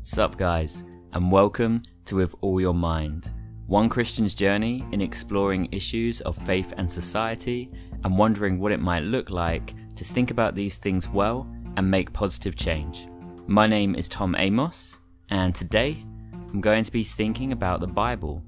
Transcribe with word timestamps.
Sup, 0.00 0.36
guys, 0.36 0.84
and 1.12 1.32
welcome 1.32 1.82
to 2.04 2.16
With 2.16 2.34
All 2.40 2.60
Your 2.60 2.74
Mind, 2.74 3.32
one 3.66 3.88
Christian's 3.88 4.34
journey 4.34 4.84
in 4.92 5.00
exploring 5.00 5.68
issues 5.72 6.20
of 6.20 6.36
faith 6.36 6.72
and 6.76 6.90
society 6.90 7.70
and 8.04 8.16
wondering 8.16 8.60
what 8.60 8.72
it 8.72 8.80
might 8.80 9.02
look 9.02 9.30
like 9.30 9.74
to 9.96 10.04
think 10.04 10.30
about 10.30 10.54
these 10.54 10.78
things 10.78 11.08
well 11.08 11.50
and 11.76 11.90
make 11.90 12.12
positive 12.12 12.54
change. 12.54 13.08
My 13.46 13.66
name 13.66 13.94
is 13.94 14.08
Tom 14.08 14.36
Amos, 14.38 15.00
and 15.30 15.54
today 15.54 16.04
I'm 16.32 16.60
going 16.60 16.84
to 16.84 16.92
be 16.92 17.02
thinking 17.02 17.52
about 17.52 17.80
the 17.80 17.86
Bible. 17.86 18.42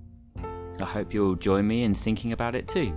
I 0.80 0.84
hope 0.84 1.12
you'll 1.12 1.34
join 1.34 1.66
me 1.66 1.82
in 1.82 1.94
thinking 1.94 2.32
about 2.32 2.54
it 2.54 2.68
too. 2.68 2.96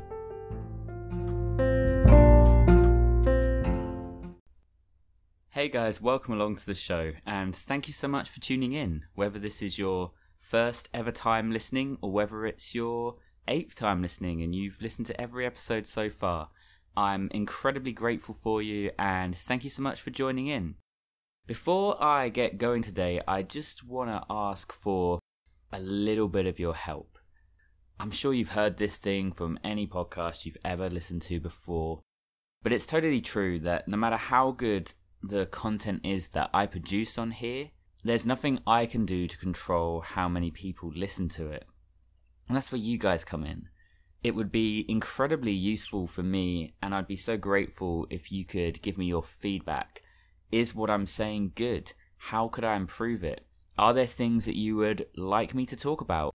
Hey 5.62 5.70
guys, 5.70 6.02
welcome 6.02 6.34
along 6.34 6.56
to 6.56 6.66
the 6.66 6.74
show, 6.74 7.12
and 7.24 7.56
thank 7.56 7.86
you 7.86 7.94
so 7.94 8.08
much 8.08 8.32
for 8.32 8.40
tuning 8.40 8.72
in. 8.72 9.06
Whether 9.14 9.38
this 9.38 9.62
is 9.62 9.78
your 9.78 10.12
first 10.36 10.90
ever 10.92 11.12
time 11.12 11.52
listening 11.52 12.00
or 12.02 12.12
whether 12.12 12.48
it's 12.48 12.74
your 12.74 13.18
eighth 13.48 13.76
time 13.76 14.02
listening 14.02 14.42
and 14.42 14.56
you've 14.56 14.82
listened 14.82 15.06
to 15.06 15.22
every 15.22 15.46
episode 15.46 15.86
so 15.86 16.10
far, 16.10 16.50
I'm 16.98 17.30
incredibly 17.32 17.92
grateful 17.92 18.34
for 18.34 18.64
you 18.64 18.90
and 18.98 19.36
thank 19.36 19.64
you 19.64 19.70
so 19.70 19.84
much 19.84 20.02
for 20.02 20.10
joining 20.10 20.48
in. 20.48 20.78
Before 21.46 22.04
I 22.04 22.30
get 22.30 22.58
going 22.58 22.82
today, 22.82 23.22
I 23.28 23.44
just 23.44 23.88
want 23.88 24.10
to 24.10 24.26
ask 24.32 24.74
for 24.74 25.20
a 25.72 25.80
little 25.80 26.28
bit 26.28 26.48
of 26.48 26.58
your 26.58 26.74
help. 26.74 27.20
I'm 28.00 28.10
sure 28.10 28.34
you've 28.34 28.54
heard 28.54 28.78
this 28.78 28.98
thing 28.98 29.32
from 29.32 29.60
any 29.64 29.86
podcast 29.86 30.44
you've 30.48 30.58
ever 30.66 30.90
listened 30.90 31.22
to 31.22 31.40
before, 31.40 32.02
but 32.64 32.74
it's 32.74 32.88
totally 32.88 33.22
true 33.22 33.60
that 33.60 33.88
no 33.88 33.96
matter 33.96 34.18
how 34.18 34.54
good 34.54 34.94
the 35.24 35.46
content 35.46 36.02
is 36.04 36.30
that 36.30 36.50
I 36.54 36.66
produce 36.66 37.18
on 37.18 37.32
here, 37.32 37.70
there's 38.04 38.26
nothing 38.26 38.60
I 38.66 38.86
can 38.86 39.06
do 39.06 39.28
to 39.28 39.38
control 39.38 40.02
how 40.02 40.28
many 40.28 40.50
people 40.52 40.92
listen 40.96 41.28
to 41.30 41.50
it. 41.52 41.66
And 42.48 42.56
that's 42.56 42.72
where 42.72 42.82
you 42.82 42.98
guys 42.98 43.24
come 43.24 43.44
in. 43.44 43.70
It 44.24 44.36
would 44.36 44.52
be 44.52 44.86
incredibly 44.88 45.52
useful 45.52 46.08
for 46.08 46.24
me, 46.24 46.76
and 46.82 46.94
I'd 46.94 47.08
be 47.08 47.16
so 47.16 47.38
grateful 47.38 48.08
if 48.10 48.32
you 48.32 48.46
could 48.46 48.82
give 48.82 48.98
me 48.98 49.06
your 49.06 49.24
feedback. 49.24 50.04
Is 50.52 50.76
what 50.76 50.90
I'm 50.90 51.06
saying 51.06 51.54
good? 51.56 51.94
How 52.18 52.48
could 52.48 52.64
I 52.64 52.76
improve 52.76 53.24
it? 53.24 53.46
Are 53.78 53.94
there 53.94 54.06
things 54.06 54.46
that 54.46 54.58
you 54.58 54.76
would 54.76 55.08
like 55.16 55.56
me 55.56 55.66
to 55.66 55.76
talk 55.76 56.02
about? 56.02 56.31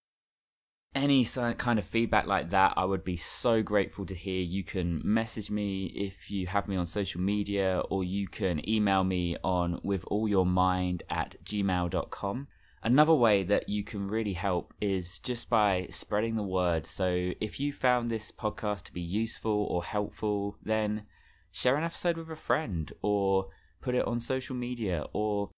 Any 0.96 1.26
kind 1.58 1.78
of 1.78 1.84
feedback 1.84 2.26
like 2.26 2.48
that, 2.48 2.72
I 2.74 2.86
would 2.86 3.04
be 3.04 3.16
so 3.16 3.62
grateful 3.62 4.06
to 4.06 4.14
hear. 4.14 4.40
You 4.40 4.64
can 4.64 5.02
message 5.04 5.50
me 5.50 5.92
if 5.94 6.30
you 6.30 6.46
have 6.46 6.68
me 6.68 6.76
on 6.76 6.86
social 6.86 7.20
media, 7.20 7.82
or 7.90 8.02
you 8.02 8.26
can 8.26 8.66
email 8.66 9.04
me 9.04 9.36
on 9.44 9.78
withallyourmind 9.82 11.02
at 11.10 11.36
gmail.com. 11.44 12.48
Another 12.82 13.14
way 13.14 13.42
that 13.42 13.68
you 13.68 13.84
can 13.84 14.06
really 14.06 14.32
help 14.32 14.72
is 14.80 15.18
just 15.18 15.50
by 15.50 15.86
spreading 15.90 16.36
the 16.36 16.42
word. 16.42 16.86
So 16.86 17.32
if 17.42 17.60
you 17.60 17.74
found 17.74 18.08
this 18.08 18.32
podcast 18.32 18.84
to 18.84 18.94
be 18.94 19.02
useful 19.02 19.66
or 19.68 19.84
helpful, 19.84 20.56
then 20.62 21.04
share 21.50 21.76
an 21.76 21.84
episode 21.84 22.16
with 22.16 22.30
a 22.30 22.36
friend 22.36 22.90
or 23.02 23.48
put 23.82 23.94
it 23.94 24.06
on 24.06 24.18
social 24.18 24.56
media 24.56 25.04
or 25.12 25.50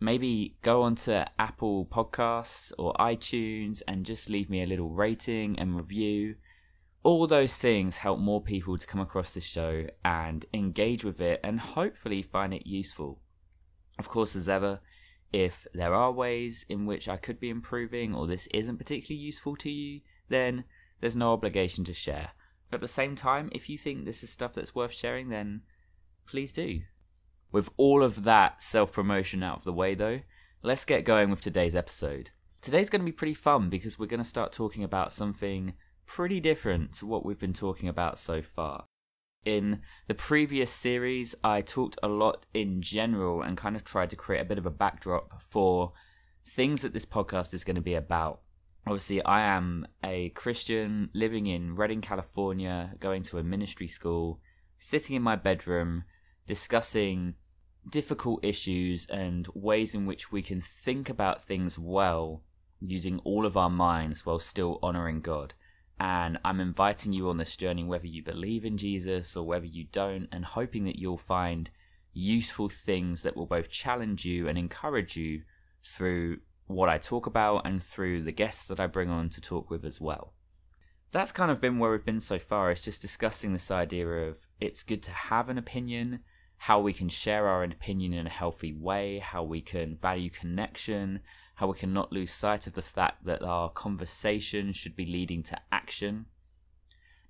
maybe 0.00 0.56
go 0.62 0.82
onto 0.82 1.22
Apple 1.38 1.86
Podcasts 1.86 2.72
or 2.78 2.92
iTunes 2.94 3.82
and 3.88 4.04
just 4.04 4.30
leave 4.30 4.50
me 4.50 4.62
a 4.62 4.66
little 4.66 4.90
rating 4.90 5.58
and 5.58 5.74
review. 5.76 6.36
All 7.02 7.26
those 7.26 7.56
things 7.56 7.98
help 7.98 8.18
more 8.18 8.42
people 8.42 8.76
to 8.76 8.86
come 8.86 9.00
across 9.00 9.32
this 9.32 9.46
show 9.46 9.86
and 10.04 10.44
engage 10.52 11.04
with 11.04 11.20
it 11.20 11.40
and 11.44 11.60
hopefully 11.60 12.20
find 12.20 12.52
it 12.52 12.66
useful. 12.66 13.20
Of 13.98 14.08
course, 14.08 14.36
as 14.36 14.48
ever, 14.48 14.80
if 15.32 15.66
there 15.72 15.94
are 15.94 16.12
ways 16.12 16.66
in 16.68 16.86
which 16.86 17.08
I 17.08 17.16
could 17.16 17.40
be 17.40 17.50
improving 17.50 18.14
or 18.14 18.26
this 18.26 18.46
isn't 18.48 18.78
particularly 18.78 19.22
useful 19.22 19.56
to 19.56 19.70
you, 19.70 20.00
then 20.28 20.64
there's 21.00 21.16
no 21.16 21.32
obligation 21.32 21.84
to 21.84 21.94
share. 21.94 22.30
But 22.70 22.76
At 22.76 22.80
the 22.82 22.88
same 22.88 23.14
time, 23.14 23.48
if 23.52 23.70
you 23.70 23.78
think 23.78 24.04
this 24.04 24.22
is 24.22 24.30
stuff 24.30 24.54
that's 24.54 24.74
worth 24.74 24.92
sharing, 24.92 25.28
then 25.28 25.62
please 26.26 26.52
do. 26.52 26.82
With 27.52 27.70
all 27.76 28.02
of 28.02 28.24
that 28.24 28.60
self 28.60 28.92
promotion 28.92 29.42
out 29.42 29.58
of 29.58 29.64
the 29.64 29.72
way, 29.72 29.94
though, 29.94 30.20
let's 30.62 30.84
get 30.84 31.04
going 31.04 31.30
with 31.30 31.40
today's 31.40 31.76
episode. 31.76 32.30
Today's 32.60 32.90
going 32.90 33.00
to 33.00 33.06
be 33.06 33.12
pretty 33.12 33.34
fun 33.34 33.68
because 33.68 33.98
we're 33.98 34.06
going 34.06 34.18
to 34.18 34.24
start 34.24 34.52
talking 34.52 34.82
about 34.82 35.12
something 35.12 35.74
pretty 36.06 36.40
different 36.40 36.92
to 36.94 37.06
what 37.06 37.24
we've 37.24 37.38
been 37.38 37.52
talking 37.52 37.88
about 37.88 38.18
so 38.18 38.42
far. 38.42 38.86
In 39.44 39.80
the 40.08 40.14
previous 40.14 40.72
series, 40.72 41.36
I 41.44 41.60
talked 41.60 41.98
a 42.02 42.08
lot 42.08 42.46
in 42.52 42.82
general 42.82 43.42
and 43.42 43.56
kind 43.56 43.76
of 43.76 43.84
tried 43.84 44.10
to 44.10 44.16
create 44.16 44.40
a 44.40 44.44
bit 44.44 44.58
of 44.58 44.66
a 44.66 44.70
backdrop 44.70 45.40
for 45.40 45.92
things 46.44 46.82
that 46.82 46.92
this 46.92 47.06
podcast 47.06 47.54
is 47.54 47.62
going 47.62 47.76
to 47.76 47.82
be 47.82 47.94
about. 47.94 48.40
Obviously, 48.86 49.22
I 49.24 49.42
am 49.42 49.86
a 50.02 50.30
Christian 50.30 51.10
living 51.12 51.46
in 51.46 51.74
Redding, 51.74 52.00
California, 52.00 52.94
going 52.98 53.22
to 53.22 53.38
a 53.38 53.44
ministry 53.44 53.86
school, 53.86 54.40
sitting 54.76 55.14
in 55.14 55.22
my 55.22 55.36
bedroom, 55.36 56.04
discussing 56.46 57.34
difficult 57.90 58.44
issues 58.44 59.06
and 59.06 59.48
ways 59.54 59.94
in 59.94 60.06
which 60.06 60.32
we 60.32 60.42
can 60.42 60.60
think 60.60 61.08
about 61.08 61.40
things 61.40 61.78
well 61.78 62.42
using 62.80 63.18
all 63.20 63.46
of 63.46 63.56
our 63.56 63.70
minds 63.70 64.26
while 64.26 64.38
still 64.38 64.78
honoring 64.82 65.20
God. 65.20 65.54
And 65.98 66.38
I'm 66.44 66.60
inviting 66.60 67.12
you 67.12 67.28
on 67.30 67.38
this 67.38 67.56
journey, 67.56 67.84
whether 67.84 68.06
you 68.06 68.22
believe 68.22 68.64
in 68.64 68.76
Jesus 68.76 69.36
or 69.36 69.46
whether 69.46 69.66
you 69.66 69.84
don't, 69.84 70.28
and 70.30 70.44
hoping 70.44 70.84
that 70.84 70.98
you'll 70.98 71.16
find 71.16 71.70
useful 72.12 72.68
things 72.68 73.22
that 73.22 73.36
will 73.36 73.46
both 73.46 73.70
challenge 73.70 74.24
you 74.24 74.48
and 74.48 74.58
encourage 74.58 75.16
you 75.16 75.42
through 75.82 76.38
what 76.66 76.88
I 76.88 76.98
talk 76.98 77.26
about 77.26 77.66
and 77.66 77.82
through 77.82 78.22
the 78.22 78.32
guests 78.32 78.66
that 78.68 78.80
I 78.80 78.86
bring 78.86 79.08
on 79.08 79.28
to 79.30 79.40
talk 79.40 79.70
with 79.70 79.84
as 79.84 80.00
well. 80.00 80.34
That's 81.12 81.32
kind 81.32 81.50
of 81.50 81.60
been 81.60 81.78
where 81.78 81.92
we've 81.92 82.04
been 82.04 82.20
so 82.20 82.38
far, 82.38 82.70
is 82.70 82.82
just 82.82 83.00
discussing 83.00 83.52
this 83.52 83.70
idea 83.70 84.06
of 84.06 84.48
it's 84.60 84.82
good 84.82 85.02
to 85.04 85.12
have 85.12 85.48
an 85.48 85.56
opinion, 85.56 86.20
how 86.58 86.80
we 86.80 86.92
can 86.92 87.08
share 87.08 87.48
our 87.48 87.62
opinion 87.62 88.12
in 88.12 88.26
a 88.26 88.30
healthy 88.30 88.72
way, 88.72 89.18
how 89.18 89.42
we 89.42 89.60
can 89.60 89.96
value 89.96 90.30
connection, 90.30 91.20
how 91.56 91.68
we 91.68 91.74
can 91.78 91.92
not 91.92 92.12
lose 92.12 92.30
sight 92.30 92.66
of 92.66 92.72
the 92.72 92.82
fact 92.82 93.24
that 93.24 93.42
our 93.42 93.70
conversation 93.70 94.72
should 94.72 94.96
be 94.96 95.06
leading 95.06 95.42
to 95.42 95.58
action. 95.70 96.26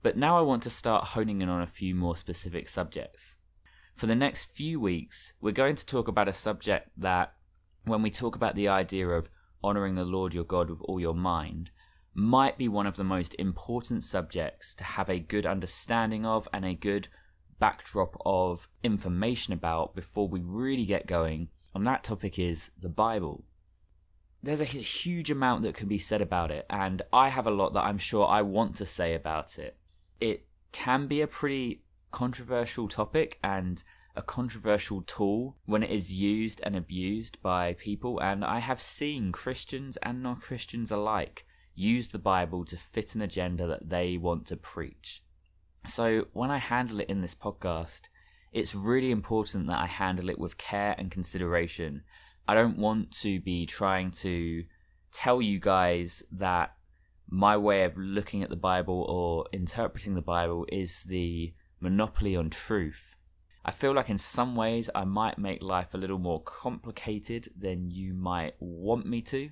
But 0.02 0.16
now 0.16 0.38
I 0.38 0.42
want 0.42 0.62
to 0.64 0.70
start 0.70 1.08
honing 1.08 1.42
in 1.42 1.48
on 1.48 1.62
a 1.62 1.66
few 1.66 1.94
more 1.94 2.16
specific 2.16 2.68
subjects. 2.68 3.38
For 3.94 4.06
the 4.06 4.14
next 4.14 4.56
few 4.56 4.78
weeks, 4.78 5.34
we're 5.40 5.52
going 5.52 5.74
to 5.74 5.86
talk 5.86 6.06
about 6.06 6.28
a 6.28 6.32
subject 6.32 6.90
that, 6.96 7.34
when 7.84 8.02
we 8.02 8.10
talk 8.10 8.36
about 8.36 8.54
the 8.54 8.68
idea 8.68 9.08
of 9.08 9.30
honoring 9.62 9.94
the 9.94 10.04
Lord 10.04 10.34
your 10.34 10.44
God 10.44 10.70
with 10.70 10.82
all 10.82 11.00
your 11.00 11.14
mind, 11.14 11.70
might 12.14 12.58
be 12.58 12.68
one 12.68 12.86
of 12.86 12.96
the 12.96 13.04
most 13.04 13.34
important 13.34 14.02
subjects 14.02 14.74
to 14.74 14.84
have 14.84 15.08
a 15.08 15.18
good 15.18 15.46
understanding 15.46 16.24
of 16.24 16.48
and 16.52 16.64
a 16.64 16.74
good 16.74 17.08
backdrop 17.58 18.16
of 18.24 18.68
information 18.82 19.52
about 19.52 19.94
before 19.94 20.28
we 20.28 20.40
really 20.44 20.84
get 20.84 21.06
going, 21.06 21.48
and 21.74 21.86
that 21.86 22.04
topic 22.04 22.38
is 22.38 22.70
the 22.80 22.88
Bible. 22.88 23.44
There's 24.42 24.60
a 24.60 24.64
huge 24.64 25.30
amount 25.30 25.62
that 25.62 25.74
can 25.74 25.88
be 25.88 25.98
said 25.98 26.20
about 26.20 26.50
it, 26.50 26.66
and 26.70 27.02
I 27.12 27.30
have 27.30 27.46
a 27.46 27.50
lot 27.50 27.72
that 27.72 27.84
I'm 27.84 27.98
sure 27.98 28.26
I 28.26 28.42
want 28.42 28.76
to 28.76 28.86
say 28.86 29.14
about 29.14 29.58
it. 29.58 29.76
It 30.20 30.46
can 30.72 31.06
be 31.06 31.20
a 31.20 31.26
pretty 31.26 31.82
controversial 32.10 32.88
topic 32.88 33.38
and 33.42 33.82
a 34.14 34.22
controversial 34.22 35.02
tool 35.02 35.56
when 35.66 35.82
it 35.82 35.90
is 35.90 36.20
used 36.20 36.60
and 36.64 36.74
abused 36.74 37.42
by 37.42 37.74
people, 37.74 38.18
and 38.20 38.44
I 38.44 38.60
have 38.60 38.80
seen 38.80 39.32
Christians 39.32 39.96
and 39.98 40.22
non 40.22 40.36
Christians 40.36 40.90
alike 40.90 41.46
use 41.74 42.08
the 42.08 42.18
Bible 42.18 42.64
to 42.64 42.76
fit 42.76 43.14
an 43.14 43.22
agenda 43.22 43.66
that 43.66 43.90
they 43.90 44.16
want 44.16 44.46
to 44.46 44.56
preach. 44.56 45.22
So 45.86 46.26
when 46.32 46.50
I 46.50 46.58
handle 46.58 47.00
it 47.00 47.08
in 47.08 47.20
this 47.20 47.34
podcast, 47.34 48.08
it's 48.52 48.74
really 48.74 49.10
important 49.10 49.66
that 49.68 49.78
I 49.78 49.86
handle 49.86 50.28
it 50.28 50.38
with 50.38 50.58
care 50.58 50.94
and 50.98 51.10
consideration. 51.10 52.02
I 52.48 52.54
don't 52.54 52.78
want 52.78 53.12
to 53.22 53.40
be 53.40 53.66
trying 53.66 54.10
to 54.22 54.64
tell 55.12 55.40
you 55.40 55.58
guys 55.60 56.24
that 56.32 56.74
my 57.28 57.56
way 57.56 57.84
of 57.84 57.96
looking 57.96 58.42
at 58.42 58.50
the 58.50 58.56
Bible 58.56 59.06
or 59.08 59.46
interpreting 59.52 60.14
the 60.14 60.22
Bible 60.22 60.66
is 60.70 61.04
the 61.04 61.54
monopoly 61.80 62.36
on 62.36 62.50
truth. 62.50 63.16
I 63.64 63.70
feel 63.70 63.92
like 63.92 64.10
in 64.10 64.18
some 64.18 64.54
ways 64.54 64.90
I 64.94 65.04
might 65.04 65.38
make 65.38 65.62
life 65.62 65.92
a 65.92 65.98
little 65.98 66.18
more 66.18 66.42
complicated 66.42 67.48
than 67.56 67.90
you 67.90 68.14
might 68.14 68.54
want 68.60 69.06
me 69.06 69.22
to, 69.22 69.50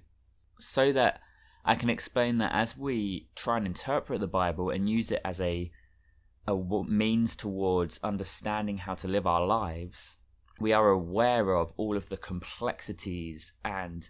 so 0.59 0.93
that 0.93 1.21
I 1.65 1.75
can 1.75 1.91
explain 1.91 2.39
that 2.39 2.53
as 2.53 2.77
we 2.77 3.29
try 3.35 3.57
and 3.57 3.67
interpret 3.67 4.21
the 4.21 4.29
Bible 4.29 4.71
and 4.71 4.89
use 4.89 5.11
it 5.11 5.21
as 5.25 5.41
a 5.41 5.73
a 6.47 6.55
means 6.87 7.37
towards 7.37 8.03
understanding 8.03 8.79
how 8.79 8.95
to 8.95 9.09
live 9.09 9.27
our 9.27 9.47
lives, 9.47 10.19
we 10.61 10.73
are 10.73 10.91
aware 10.91 11.55
of 11.55 11.73
all 11.77 11.97
of 11.97 12.09
the 12.09 12.17
complexities 12.17 13.55
and 13.65 14.09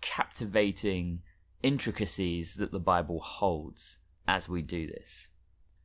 captivating 0.00 1.22
intricacies 1.62 2.56
that 2.56 2.72
the 2.72 2.80
Bible 2.80 3.20
holds 3.20 4.00
as 4.26 4.48
we 4.48 4.62
do 4.62 4.86
this. 4.86 5.30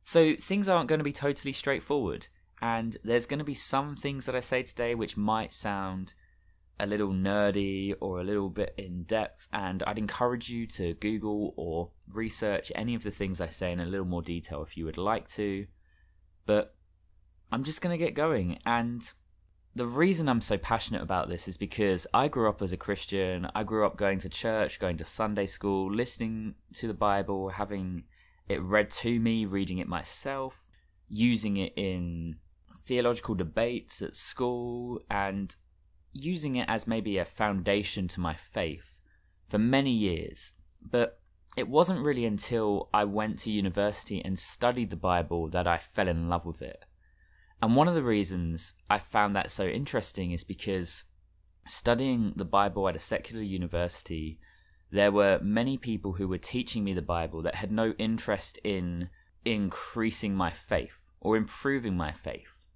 So 0.02 0.34
things 0.34 0.68
aren't 0.68 0.88
going 0.88 0.98
to 0.98 1.04
be 1.04 1.12
totally 1.12 1.52
straightforward, 1.52 2.26
and 2.60 2.96
there's 3.04 3.26
going 3.26 3.38
to 3.38 3.44
be 3.44 3.54
some 3.54 3.94
things 3.94 4.26
that 4.26 4.34
I 4.34 4.40
say 4.40 4.62
today 4.62 4.94
which 4.94 5.16
might 5.16 5.52
sound 5.52 6.14
a 6.78 6.86
little 6.86 7.12
nerdy 7.12 7.94
or 8.00 8.20
a 8.20 8.24
little 8.24 8.50
bit 8.50 8.74
in 8.76 9.04
depth, 9.04 9.46
and 9.52 9.82
I'd 9.84 9.98
encourage 9.98 10.50
you 10.50 10.66
to 10.68 10.94
Google 10.94 11.54
or 11.56 11.90
research 12.12 12.72
any 12.74 12.94
of 12.94 13.04
the 13.04 13.10
things 13.12 13.40
I 13.40 13.46
say 13.46 13.72
in 13.72 13.80
a 13.80 13.86
little 13.86 14.06
more 14.06 14.22
detail 14.22 14.62
if 14.62 14.76
you 14.76 14.84
would 14.84 14.98
like 14.98 15.28
to. 15.28 15.66
But 16.46 16.74
I'm 17.50 17.62
just 17.62 17.82
going 17.82 17.96
to 17.96 18.04
get 18.04 18.14
going, 18.14 18.58
and 18.66 19.02
the 19.74 19.86
reason 19.86 20.28
I'm 20.28 20.40
so 20.40 20.58
passionate 20.58 21.02
about 21.02 21.28
this 21.28 21.48
is 21.48 21.56
because 21.56 22.06
I 22.12 22.28
grew 22.28 22.48
up 22.48 22.60
as 22.60 22.72
a 22.72 22.76
Christian. 22.76 23.48
I 23.54 23.62
grew 23.62 23.86
up 23.86 23.96
going 23.96 24.18
to 24.18 24.28
church, 24.28 24.78
going 24.78 24.96
to 24.98 25.04
Sunday 25.04 25.46
school, 25.46 25.90
listening 25.90 26.56
to 26.74 26.86
the 26.86 26.94
Bible, 26.94 27.50
having 27.50 28.04
it 28.48 28.60
read 28.60 28.90
to 28.90 29.18
me, 29.18 29.46
reading 29.46 29.78
it 29.78 29.88
myself, 29.88 30.72
using 31.08 31.56
it 31.56 31.72
in 31.74 32.36
theological 32.76 33.34
debates 33.34 34.02
at 34.02 34.14
school, 34.14 35.00
and 35.10 35.56
using 36.12 36.56
it 36.56 36.68
as 36.68 36.86
maybe 36.86 37.16
a 37.16 37.24
foundation 37.24 38.08
to 38.08 38.20
my 38.20 38.34
faith 38.34 38.98
for 39.46 39.58
many 39.58 39.92
years. 39.92 40.54
But 40.82 41.21
it 41.56 41.68
wasn't 41.68 42.04
really 42.04 42.24
until 42.24 42.88
I 42.94 43.04
went 43.04 43.38
to 43.38 43.50
university 43.50 44.24
and 44.24 44.38
studied 44.38 44.90
the 44.90 44.96
Bible 44.96 45.48
that 45.48 45.66
I 45.66 45.76
fell 45.76 46.08
in 46.08 46.28
love 46.28 46.46
with 46.46 46.62
it. 46.62 46.84
And 47.60 47.76
one 47.76 47.88
of 47.88 47.94
the 47.94 48.02
reasons 48.02 48.74
I 48.88 48.98
found 48.98 49.34
that 49.36 49.50
so 49.50 49.66
interesting 49.66 50.32
is 50.32 50.44
because 50.44 51.04
studying 51.66 52.32
the 52.36 52.44
Bible 52.44 52.88
at 52.88 52.96
a 52.96 53.00
secular 53.00 53.42
university, 53.42 54.38
there 54.90 55.12
were 55.12 55.40
many 55.42 55.76
people 55.78 56.14
who 56.14 56.26
were 56.26 56.38
teaching 56.38 56.84
me 56.84 56.92
the 56.92 57.02
Bible 57.02 57.42
that 57.42 57.56
had 57.56 57.70
no 57.70 57.92
interest 57.98 58.58
in 58.64 59.10
increasing 59.44 60.34
my 60.34 60.50
faith 60.50 61.10
or 61.20 61.36
improving 61.36 61.96
my 61.96 62.10
faith. 62.10 62.66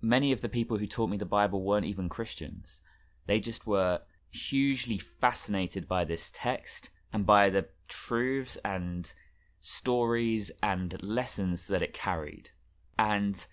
Many 0.00 0.32
of 0.32 0.40
the 0.40 0.48
people 0.48 0.78
who 0.78 0.86
taught 0.86 1.10
me 1.10 1.16
the 1.16 1.26
Bible 1.26 1.62
weren't 1.62 1.84
even 1.84 2.08
Christians. 2.08 2.80
They 3.26 3.40
just 3.40 3.66
were 3.66 4.00
hugely 4.32 4.96
fascinated 4.96 5.86
by 5.86 6.04
this 6.04 6.30
text 6.30 6.90
and 7.12 7.26
by 7.26 7.50
the 7.50 7.68
truths 7.88 8.56
and 8.64 9.12
stories 9.58 10.50
and 10.62 11.02
lessons 11.02 11.68
that 11.68 11.82
it 11.82 11.92
carried. 11.92 12.50
And 12.98 13.46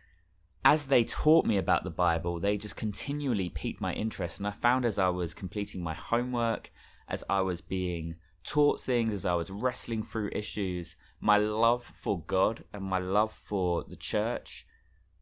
as 0.63 0.87
they 0.87 1.03
taught 1.03 1.45
me 1.45 1.57
about 1.57 1.83
the 1.83 1.89
Bible, 1.89 2.39
they 2.39 2.57
just 2.57 2.77
continually 2.77 3.49
piqued 3.49 3.81
my 3.81 3.93
interest. 3.93 4.39
And 4.39 4.47
I 4.47 4.51
found 4.51 4.85
as 4.85 4.99
I 4.99 5.09
was 5.09 5.33
completing 5.33 5.83
my 5.83 5.93
homework, 5.93 6.71
as 7.07 7.23
I 7.29 7.41
was 7.41 7.61
being 7.61 8.15
taught 8.43 8.79
things, 8.79 9.13
as 9.13 9.25
I 9.25 9.33
was 9.33 9.51
wrestling 9.51 10.03
through 10.03 10.29
issues, 10.33 10.95
my 11.19 11.37
love 11.37 11.83
for 11.83 12.21
God 12.21 12.63
and 12.73 12.83
my 12.83 12.99
love 12.99 13.31
for 13.31 13.83
the 13.83 13.95
church 13.95 14.65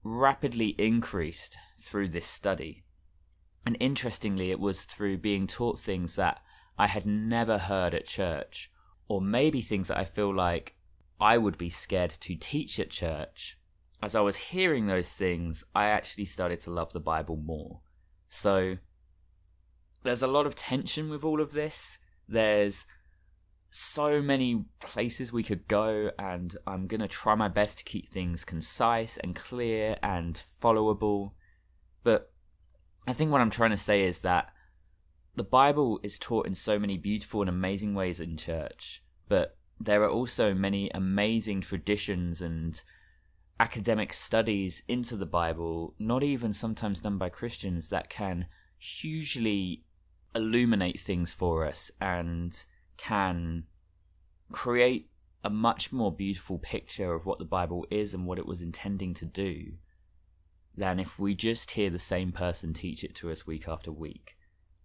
rapidly 0.03 0.69
increased 0.77 1.57
through 1.77 2.09
this 2.09 2.27
study. 2.27 2.83
And 3.65 3.77
interestingly, 3.79 4.51
it 4.51 4.59
was 4.59 4.85
through 4.85 5.17
being 5.17 5.47
taught 5.47 5.79
things 5.79 6.15
that 6.17 6.41
I 6.77 6.87
had 6.87 7.05
never 7.05 7.57
heard 7.57 7.93
at 7.93 8.05
church, 8.05 8.71
or 9.07 9.21
maybe 9.21 9.61
things 9.61 9.87
that 9.87 9.97
I 9.97 10.05
feel 10.05 10.33
like 10.33 10.75
I 11.19 11.37
would 11.37 11.57
be 11.57 11.69
scared 11.69 12.11
to 12.11 12.35
teach 12.35 12.79
at 12.79 12.89
church 12.89 13.57
as 14.05 14.15
I 14.15 14.21
was 14.21 14.49
hearing 14.51 14.85
those 14.85 15.15
things, 15.15 15.63
I 15.73 15.87
actually 15.87 16.25
started 16.25 16.59
to 16.61 16.69
love 16.69 16.93
the 16.93 16.99
Bible 16.99 17.37
more. 17.37 17.81
So 18.27 18.77
there's 20.03 20.21
a 20.21 20.27
lot 20.27 20.45
of 20.45 20.53
tension 20.53 21.09
with 21.09 21.23
all 21.23 21.41
of 21.41 21.53
this. 21.53 21.99
There's 22.27 22.85
so 23.69 24.21
many 24.21 24.65
places 24.79 25.33
we 25.33 25.41
could 25.41 25.67
go, 25.67 26.11
and 26.19 26.55
I'm 26.67 26.85
going 26.85 27.01
to 27.01 27.07
try 27.07 27.33
my 27.33 27.47
best 27.47 27.79
to 27.79 27.83
keep 27.83 28.09
things 28.09 28.45
concise 28.45 29.17
and 29.17 29.35
clear 29.35 29.97
and 30.03 30.35
followable. 30.35 31.31
But 32.03 32.31
I 33.07 33.13
think 33.13 33.31
what 33.31 33.41
I'm 33.41 33.49
trying 33.49 33.71
to 33.71 33.77
say 33.77 34.03
is 34.03 34.21
that 34.21 34.51
the 35.35 35.43
Bible 35.43 35.99
is 36.01 36.17
taught 36.17 36.47
in 36.47 36.55
so 36.55 36.79
many 36.79 36.97
beautiful 36.97 37.41
and 37.41 37.49
amazing 37.49 37.93
ways 37.93 38.19
in 38.19 38.37
church, 38.37 39.03
but 39.27 39.57
there 39.79 40.01
are 40.03 40.09
also 40.09 40.53
many 40.53 40.89
amazing 40.93 41.61
traditions 41.61 42.41
and 42.41 42.81
academic 43.59 44.13
studies 44.13 44.83
into 44.87 45.15
the 45.15 45.25
Bible, 45.25 45.93
not 45.99 46.23
even 46.23 46.53
sometimes 46.53 47.01
done 47.01 47.17
by 47.17 47.29
Christians, 47.29 47.89
that 47.89 48.09
can 48.09 48.47
hugely 48.77 49.83
illuminate 50.33 50.99
things 50.99 51.33
for 51.33 51.65
us 51.65 51.91
and 51.99 52.63
can 52.97 53.63
create 54.51 55.09
a 55.43 55.49
much 55.49 55.91
more 55.91 56.13
beautiful 56.13 56.57
picture 56.57 57.13
of 57.13 57.25
what 57.25 57.39
the 57.39 57.45
Bible 57.45 57.85
is 57.89 58.13
and 58.13 58.25
what 58.25 58.39
it 58.39 58.47
was 58.47 58.61
intending 58.61 59.13
to 59.13 59.25
do 59.25 59.73
than 60.75 60.99
if 60.99 61.19
we 61.19 61.35
just 61.35 61.71
hear 61.71 61.89
the 61.89 61.99
same 61.99 62.31
person 62.31 62.73
teach 62.73 63.03
it 63.03 63.15
to 63.15 63.31
us 63.31 63.47
week 63.47 63.67
after 63.67 63.91
week 63.91 64.35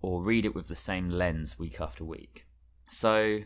or 0.01 0.25
read 0.25 0.47
it 0.47 0.55
with 0.55 0.69
the 0.69 0.77
same 0.77 1.11
lens 1.11 1.59
week 1.59 1.81
after 1.81 2.05
week. 2.05 2.47
So, 2.89 3.41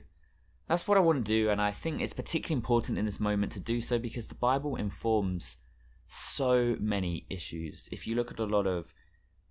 that's 0.68 0.88
what 0.88 0.96
I 0.96 1.02
want 1.02 1.24
to 1.24 1.32
do, 1.32 1.50
and 1.50 1.60
I 1.60 1.70
think 1.70 2.00
it's 2.00 2.14
particularly 2.14 2.58
important 2.58 2.98
in 2.98 3.04
this 3.04 3.20
moment 3.20 3.52
to 3.52 3.60
do 3.60 3.80
so 3.80 3.98
because 3.98 4.28
the 4.28 4.34
Bible 4.34 4.76
informs 4.76 5.58
so 6.06 6.76
many 6.80 7.26
issues. 7.28 7.88
If 7.92 8.06
you 8.06 8.14
look 8.14 8.30
at 8.30 8.38
a 8.38 8.44
lot 8.44 8.66
of 8.66 8.94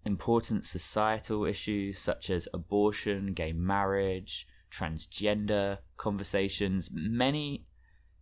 important 0.06 0.66
societal 0.66 1.46
issues 1.46 2.00
such 2.00 2.30
as 2.30 2.48
abortion, 2.54 3.34
gay 3.34 3.54
marriage, 3.54 4.48
transgender 4.72 5.80
conversations, 5.98 6.90
many 6.94 7.66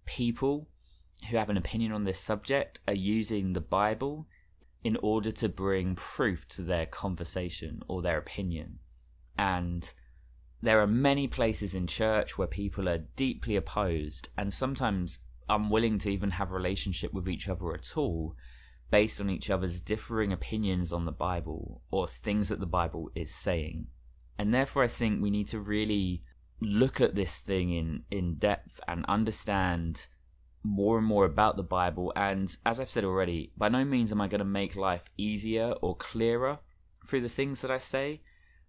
people 0.05 0.69
who 1.29 1.37
have 1.37 1.49
an 1.49 1.57
opinion 1.57 1.91
on 1.91 2.03
this 2.03 2.19
subject 2.19 2.81
are 2.87 2.93
using 2.93 3.53
the 3.53 3.61
Bible 3.61 4.27
in 4.83 4.97
order 5.01 5.31
to 5.31 5.49
bring 5.49 5.95
proof 5.95 6.47
to 6.47 6.61
their 6.61 6.85
conversation 6.85 7.81
or 7.87 8.01
their 8.01 8.17
opinion. 8.17 8.79
And 9.37 9.91
there 10.61 10.79
are 10.79 10.87
many 10.87 11.27
places 11.27 11.73
in 11.73 11.87
church 11.87 12.37
where 12.37 12.47
people 12.47 12.87
are 12.87 13.05
deeply 13.15 13.55
opposed 13.55 14.29
and 14.37 14.53
sometimes 14.53 15.27
unwilling 15.49 15.97
to 15.99 16.11
even 16.11 16.31
have 16.31 16.51
a 16.51 16.55
relationship 16.55 17.13
with 17.13 17.27
each 17.27 17.49
other 17.49 17.73
at 17.73 17.97
all 17.97 18.35
based 18.89 19.21
on 19.21 19.29
each 19.29 19.49
other's 19.49 19.81
differing 19.81 20.33
opinions 20.33 20.91
on 20.91 21.05
the 21.05 21.11
Bible 21.11 21.81
or 21.91 22.07
things 22.07 22.49
that 22.49 22.59
the 22.59 22.65
Bible 22.65 23.09
is 23.15 23.33
saying. 23.33 23.87
And 24.37 24.53
therefore 24.53 24.83
I 24.83 24.87
think 24.87 25.21
we 25.21 25.29
need 25.29 25.47
to 25.47 25.59
really 25.59 26.23
look 26.59 27.01
at 27.01 27.15
this 27.15 27.39
thing 27.39 27.71
in, 27.71 28.03
in 28.11 28.35
depth 28.35 28.79
and 28.87 29.05
understand 29.07 30.07
more 30.63 30.97
and 30.97 31.07
more 31.07 31.25
about 31.25 31.57
the 31.57 31.63
Bible. 31.63 32.13
And 32.15 32.55
as 32.65 32.79
I've 32.79 32.89
said 32.89 33.05
already, 33.05 33.51
by 33.57 33.69
no 33.69 33.83
means 33.83 34.11
am 34.11 34.21
I 34.21 34.27
going 34.27 34.39
to 34.39 34.45
make 34.45 34.75
life 34.75 35.09
easier 35.17 35.73
or 35.81 35.95
clearer 35.95 36.59
through 37.05 37.21
the 37.21 37.29
things 37.29 37.61
that 37.61 37.71
I 37.71 37.77
say. 37.77 38.21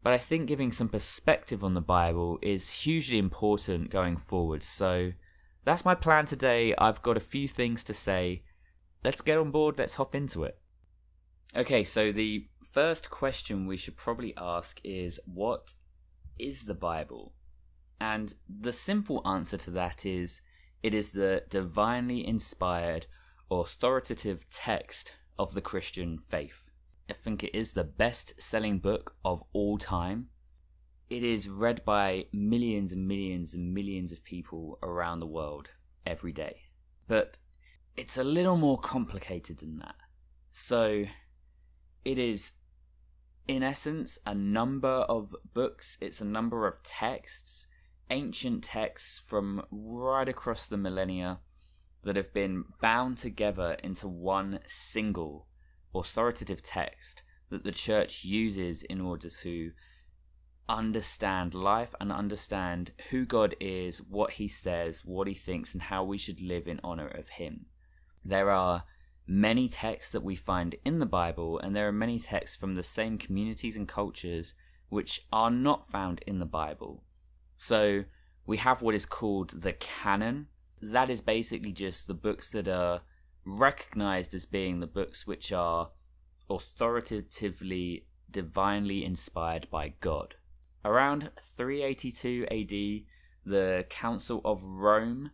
But 0.03 0.13
I 0.13 0.19
think 0.19 0.49
giving 0.49 0.73
some 0.73 0.89
perspective 0.89 1.63
on 1.63 1.75
the 1.75 1.81
Bible 1.81 2.39
is 2.43 2.83
hugely 2.85 3.19
important 3.19 3.91
going 3.91 4.17
forward. 4.17 4.63
So 4.63 5.13
that's 5.65 5.85
my 5.85 5.95
plan 5.95 6.25
today. 6.25 6.75
I've 6.77 7.03
got 7.03 7.17
a 7.17 7.21
few 7.21 7.47
things 7.47 7.85
to 7.85 7.95
say. 7.95 8.43
Let's 9.05 9.21
get 9.21 9.39
on 9.39 9.51
board, 9.51 9.79
let's 9.79 9.97
hop 9.97 10.15
into 10.15 10.45
it. 10.45 10.59
Okay, 11.55 11.85
so 11.85 12.13
the 12.13 12.49
first 12.63 13.11
question 13.11 13.67
we 13.67 13.77
should 13.77 13.97
probably 13.97 14.33
ask 14.37 14.81
is 14.85 15.21
what 15.27 15.75
is 16.39 16.67
the 16.67 16.75
Bible? 16.75 17.35
And 18.01 18.35
the 18.49 18.73
simple 18.73 19.23
answer 19.27 19.57
to 19.59 19.71
that 19.73 20.07
is 20.07 20.43
it 20.83 20.95
is 20.95 21.13
the 21.13 21.45
divinely 21.49 22.27
inspired, 22.27 23.07
authoritative 23.51 24.49
text 24.51 25.19
of 25.39 25.55
the 25.55 25.61
Christian 25.61 26.19
faith. 26.19 26.71
I 27.09 27.15
think 27.15 27.45
it 27.45 27.57
is 27.57 27.75
the 27.75 27.85
best 27.85 28.41
selling 28.41 28.79
book 28.79 29.17
of 29.25 29.43
all 29.53 29.79
time. 29.79 30.29
It 31.11 31.23
is 31.23 31.49
read 31.49 31.85
by 31.85 32.27
millions 32.33 32.93
and 32.93 33.07
millions 33.07 33.55
and 33.55 33.75
millions 33.75 34.13
of 34.13 34.25
people 34.25 34.79
around 34.83 35.21
the 35.21 35.27
world 35.27 35.71
every 36.07 36.33
day. 36.33 36.63
But 37.07 37.39
it's 37.97 38.17
a 38.17 38.25
little 38.25 38.57
more 38.57 38.79
complicated 38.79 39.59
than 39.59 39.79
that. 39.79 39.97
So, 40.51 41.05
it 42.05 42.19
is, 42.19 42.59
in 43.47 43.63
essence, 43.63 44.19
a 44.27 44.35
number 44.35 44.89
of 44.89 45.35
books, 45.53 45.99
it's 46.01 46.21
a 46.21 46.27
number 46.27 46.67
of 46.67 46.83
texts, 46.83 47.69
ancient 48.11 48.65
texts 48.65 49.29
from 49.29 49.65
right 49.71 50.29
across 50.29 50.69
the 50.69 50.77
millennia 50.77 51.41
that 52.05 52.17
have 52.17 52.33
been 52.35 52.65
bound 52.81 53.17
together 53.17 53.77
into 53.83 54.09
one 54.09 54.59
single 54.67 55.47
authoritative 55.95 56.63
text 56.63 57.23
that 57.51 57.65
the 57.65 57.73
church 57.73 58.25
uses 58.25 58.83
in 58.83 59.01
order 59.01 59.29
to 59.29 59.73
understand 60.69 61.55
life 61.55 61.95
and 62.01 62.11
understand 62.11 62.93
who 63.11 63.27
God 63.27 63.55
is, 63.61 64.03
what 64.03 64.33
he 64.33 64.49
says, 64.49 65.05
what 65.05 65.29
he 65.29 65.35
thinks, 65.35 65.75
and 65.75 65.85
how 65.85 66.03
we 66.03 66.17
should 66.17 66.41
live 66.41 66.67
in 66.67 66.81
honor 66.83 67.09
of 67.09 67.31
him. 67.31 67.67
There 68.25 68.51
are 68.51 68.85
many 69.27 69.69
texts 69.69 70.13
that 70.13 70.23
we 70.23 70.35
find 70.35 70.75
in 70.85 70.99
the 70.99 71.07
Bible, 71.07 71.59
and 71.59 71.77
there 71.77 71.89
are 71.89 71.93
many 71.93 72.19
texts 72.19 72.57
from 72.57 72.75
the 72.75 72.83
same 72.83 73.19
communities 73.19 73.77
and 73.77 73.87
cultures 73.87 74.55
which 74.89 75.23
are 75.33 75.51
not 75.51 75.87
found 75.87 76.23
in 76.27 76.39
the 76.39 76.47
Bible. 76.47 77.05
So 77.63 78.07
we 78.45 78.57
have 78.57 78.83
what 78.83 78.97
is 78.97 79.07
called 79.07 79.51
the 79.51 79.73
canon. 79.73 80.49
That 80.81 81.09
is 81.09 81.21
basically 81.21 81.73
just 81.73 82.09
the 82.09 82.13
books 82.13 82.51
that 82.51 82.67
are 82.67 83.03
recognized 83.45 84.35
as 84.35 84.47
being 84.47 84.81
the 84.81 84.89
books 84.89 85.29
which 85.29 85.53
are 85.53 85.93
authoritatively 86.51 88.07
divinely 88.29 89.05
inspired 89.05 89.71
by 89.71 89.95
God. 90.01 90.35
Around 90.85 91.31
382 91.41 92.49
AD, 92.51 93.49
the 93.49 93.87
Council 93.89 94.41
of 94.45 94.65
Rome, 94.65 95.31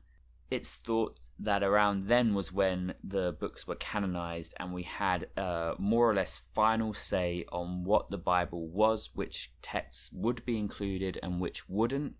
it's 0.51 0.77
thought 0.77 1.19
that 1.39 1.63
around 1.63 2.05
then 2.05 2.35
was 2.35 2.53
when 2.53 2.95
the 3.05 3.33
books 3.33 3.67
were 3.67 3.75
canonized 3.75 4.55
and 4.59 4.73
we 4.73 4.83
had 4.83 5.29
a 5.37 5.75
more 5.79 6.11
or 6.11 6.15
less 6.15 6.39
final 6.39 6.93
say 6.93 7.45
on 7.53 7.85
what 7.85 8.11
the 8.11 8.19
Bible 8.19 8.67
was, 8.69 9.11
which 9.15 9.51
texts 9.61 10.11
would 10.13 10.45
be 10.47 10.59
included 10.59 11.19
and 11.23 11.41
which 11.41 11.69
wouldn't. 11.69 12.15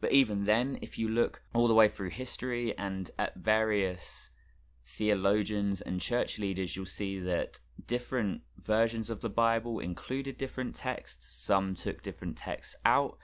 But 0.00 0.12
even 0.12 0.44
then, 0.44 0.78
if 0.80 0.98
you 0.98 1.08
look 1.08 1.42
all 1.54 1.68
the 1.68 1.74
way 1.74 1.88
through 1.88 2.10
history 2.10 2.76
and 2.78 3.10
at 3.18 3.36
various 3.36 4.30
theologians 4.84 5.80
and 5.80 6.00
church 6.00 6.38
leaders, 6.38 6.74
you'll 6.74 6.86
see 6.86 7.20
that 7.20 7.60
different 7.86 8.40
versions 8.58 9.10
of 9.10 9.20
the 9.20 9.28
Bible 9.28 9.78
included 9.78 10.38
different 10.38 10.74
texts. 10.74 11.26
Some 11.44 11.74
took 11.74 12.02
different 12.02 12.36
texts 12.36 12.74
out. 12.84 13.18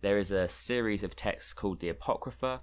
There 0.00 0.18
is 0.18 0.32
a 0.32 0.48
series 0.48 1.04
of 1.04 1.14
texts 1.14 1.52
called 1.52 1.80
the 1.80 1.88
Apocrypha, 1.88 2.62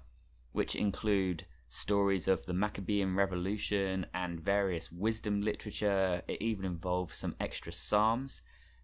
which 0.52 0.76
include 0.76 1.44
stories 1.68 2.28
of 2.28 2.44
the 2.44 2.54
Maccabean 2.54 3.16
Revolution 3.16 4.06
and 4.12 4.40
various 4.40 4.92
wisdom 4.92 5.40
literature. 5.40 6.22
It 6.28 6.42
even 6.42 6.64
involves 6.64 7.16
some 7.16 7.34
extra 7.40 7.72
Psalms. 7.72 8.42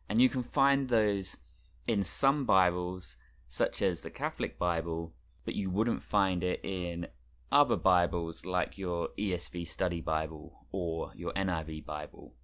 And 0.08 0.22
you 0.22 0.28
can 0.28 0.42
find 0.42 0.88
those 0.88 1.38
in 1.86 2.02
some 2.02 2.44
Bibles 2.46 3.18
such 3.46 3.82
as 3.82 4.00
the 4.00 4.10
Catholic 4.10 4.58
Bible, 4.58 5.14
but 5.44 5.54
you 5.54 5.70
wouldn't 5.70 6.02
find 6.02 6.42
it 6.42 6.60
in 6.62 7.08
other 7.50 7.76
Bibles 7.76 8.44
like 8.44 8.78
your 8.78 9.08
ESV 9.18 9.66
Study 9.66 10.00
Bible 10.00 10.66
or 10.70 11.12
your 11.14 11.32
NIV 11.32 11.84
Bible. 11.84 12.34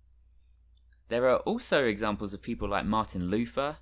There 1.08 1.28
are 1.28 1.38
also 1.40 1.84
examples 1.84 2.32
of 2.32 2.42
people 2.42 2.68
like 2.68 2.86
Martin 2.86 3.28
Luther, 3.28 3.78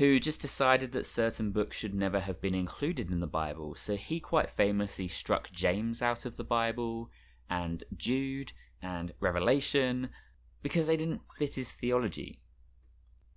who 0.00 0.18
just 0.18 0.40
decided 0.40 0.92
that 0.92 1.04
certain 1.04 1.50
books 1.50 1.76
should 1.76 1.92
never 1.92 2.20
have 2.20 2.40
been 2.40 2.54
included 2.54 3.10
in 3.10 3.20
the 3.20 3.26
Bible, 3.26 3.74
so 3.74 3.96
he 3.96 4.18
quite 4.18 4.48
famously 4.48 5.06
struck 5.06 5.50
James 5.52 6.00
out 6.00 6.24
of 6.24 6.38
the 6.38 6.44
Bible, 6.44 7.10
and 7.50 7.84
Jude, 7.94 8.52
and 8.80 9.12
Revelation, 9.20 10.08
because 10.62 10.86
they 10.86 10.96
didn't 10.96 11.28
fit 11.36 11.56
his 11.56 11.72
theology. 11.72 12.40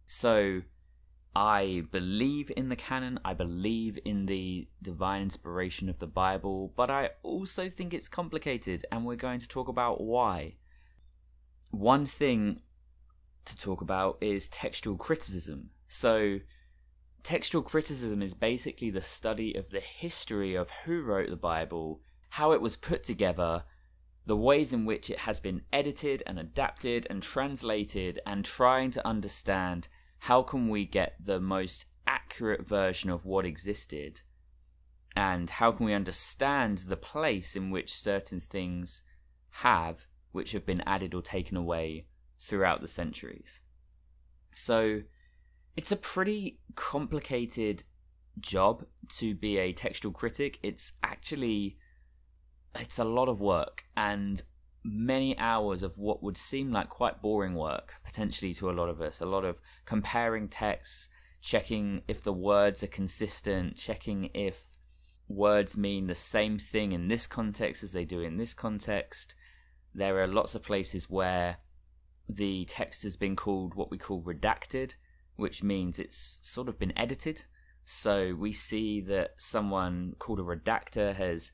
So, 0.05 0.61
I 1.35 1.83
believe 1.91 2.49
in 2.55 2.69
the 2.69 2.77
canon, 2.77 3.19
I 3.25 3.33
believe 3.33 3.99
in 4.05 4.27
the 4.27 4.69
divine 4.81 5.23
inspiration 5.23 5.89
of 5.89 5.99
the 5.99 6.07
Bible, 6.07 6.71
but 6.77 6.89
I 6.89 7.09
also 7.23 7.67
think 7.67 7.93
it's 7.93 8.07
complicated, 8.07 8.85
and 8.89 9.03
we're 9.03 9.17
going 9.17 9.39
to 9.39 9.49
talk 9.49 9.67
about 9.67 9.99
why. 9.99 10.55
One 11.71 12.05
thing 12.05 12.61
to 13.43 13.57
talk 13.57 13.81
about 13.81 14.17
is 14.21 14.47
textual 14.47 14.95
criticism. 14.95 15.71
So, 15.87 16.39
textual 17.23 17.63
criticism 17.63 18.21
is 18.21 18.33
basically 18.33 18.89
the 18.89 19.01
study 19.01 19.55
of 19.55 19.69
the 19.69 19.79
history 19.79 20.55
of 20.55 20.71
who 20.85 21.01
wrote 21.01 21.29
the 21.29 21.37
Bible, 21.37 22.01
how 22.31 22.51
it 22.51 22.61
was 22.61 22.75
put 22.75 23.03
together, 23.03 23.63
the 24.25 24.37
ways 24.37 24.73
in 24.73 24.85
which 24.85 25.09
it 25.09 25.19
has 25.19 25.39
been 25.39 25.63
edited 25.71 26.21
and 26.27 26.37
adapted 26.37 27.07
and 27.09 27.23
translated, 27.23 28.19
and 28.25 28.43
trying 28.43 28.91
to 28.91 29.07
understand 29.07 29.87
how 30.19 30.41
can 30.41 30.69
we 30.69 30.85
get 30.85 31.15
the 31.19 31.39
most 31.39 31.91
accurate 32.05 32.65
version 32.65 33.09
of 33.09 33.25
what 33.25 33.45
existed? 33.45 34.21
And 35.15 35.49
how 35.49 35.71
can 35.71 35.85
we 35.85 35.93
understand 35.93 36.79
the 36.79 36.97
place 36.97 37.55
in 37.55 37.69
which 37.69 37.93
certain 37.93 38.39
things 38.39 39.03
have, 39.57 40.07
which 40.31 40.53
have 40.53 40.65
been 40.65 40.81
added 40.85 41.13
or 41.13 41.21
taken 41.21 41.55
away 41.55 42.07
throughout 42.39 42.81
the 42.81 42.87
centuries? 42.87 43.63
So, 44.53 45.01
it's 45.75 45.91
a 45.91 45.97
pretty 45.97 46.59
complicated 46.75 47.83
job 48.39 48.83
to 49.07 49.35
be 49.35 49.57
a 49.57 49.73
textual 49.73 50.13
critic. 50.13 50.59
It's 50.63 50.97
actually 51.03 51.77
it's 52.79 52.99
a 52.99 53.03
lot 53.03 53.29
of 53.29 53.39
work 53.39 53.85
and 53.95 54.41
many 54.83 55.37
hours 55.37 55.83
of 55.83 55.99
what 55.99 56.21
would 56.23 56.35
seem 56.35 56.71
like 56.71 56.89
quite 56.89 57.21
boring 57.21 57.53
work, 57.53 57.95
potentially 58.03 58.53
to 58.55 58.69
a 58.69 58.73
lot 58.73 58.89
of 58.89 58.99
us. 58.99 59.21
A 59.21 59.25
lot 59.25 59.45
of 59.45 59.61
comparing 59.85 60.47
texts, 60.47 61.09
checking 61.41 62.01
if 62.07 62.23
the 62.23 62.33
words 62.33 62.83
are 62.83 62.87
consistent, 62.87 63.77
checking 63.77 64.29
if 64.33 64.77
words 65.27 65.77
mean 65.77 66.07
the 66.07 66.15
same 66.15 66.57
thing 66.57 66.91
in 66.91 67.07
this 67.07 67.27
context 67.27 67.83
as 67.83 67.93
they 67.93 68.05
do 68.05 68.21
in 68.21 68.37
this 68.37 68.53
context. 68.53 69.35
There 69.95 70.21
are 70.21 70.27
lots 70.27 70.55
of 70.55 70.63
places 70.63 71.09
where 71.09 71.57
the 72.27 72.65
text 72.65 73.03
has 73.03 73.15
been 73.15 73.35
called 73.35 73.75
what 73.75 73.91
we 73.91 73.97
call 73.97 74.23
redacted, 74.23 74.95
which 75.35 75.63
means 75.63 75.99
it's 75.99 76.17
sort 76.17 76.67
of 76.67 76.79
been 76.79 76.97
edited. 76.97 77.43
So 77.83 78.35
we 78.35 78.51
see 78.51 79.01
that 79.01 79.31
someone 79.37 80.15
called 80.19 80.39
a 80.39 80.43
redactor 80.43 81.13
has 81.15 81.53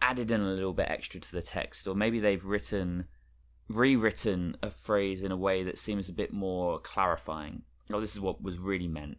added 0.00 0.30
in 0.30 0.40
a 0.40 0.48
little 0.48 0.72
bit 0.72 0.90
extra 0.90 1.20
to 1.20 1.32
the 1.32 1.42
text, 1.42 1.86
or 1.86 1.94
maybe 1.94 2.18
they've 2.18 2.44
written, 2.44 3.06
rewritten 3.68 4.56
a 4.62 4.70
phrase 4.70 5.22
in 5.22 5.30
a 5.30 5.36
way 5.36 5.62
that 5.62 5.78
seems 5.78 6.08
a 6.08 6.14
bit 6.14 6.32
more 6.32 6.80
clarifying. 6.80 7.62
Oh, 7.92 8.00
this 8.00 8.14
is 8.14 8.20
what 8.20 8.42
was 8.42 8.58
really 8.58 8.88
meant. 8.88 9.18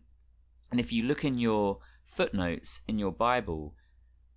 And 0.72 0.80
if 0.80 0.92
you 0.92 1.06
look 1.06 1.24
in 1.24 1.38
your 1.38 1.80
footnotes 2.04 2.82
in 2.88 3.00
your 3.00 3.12
Bible, 3.12 3.76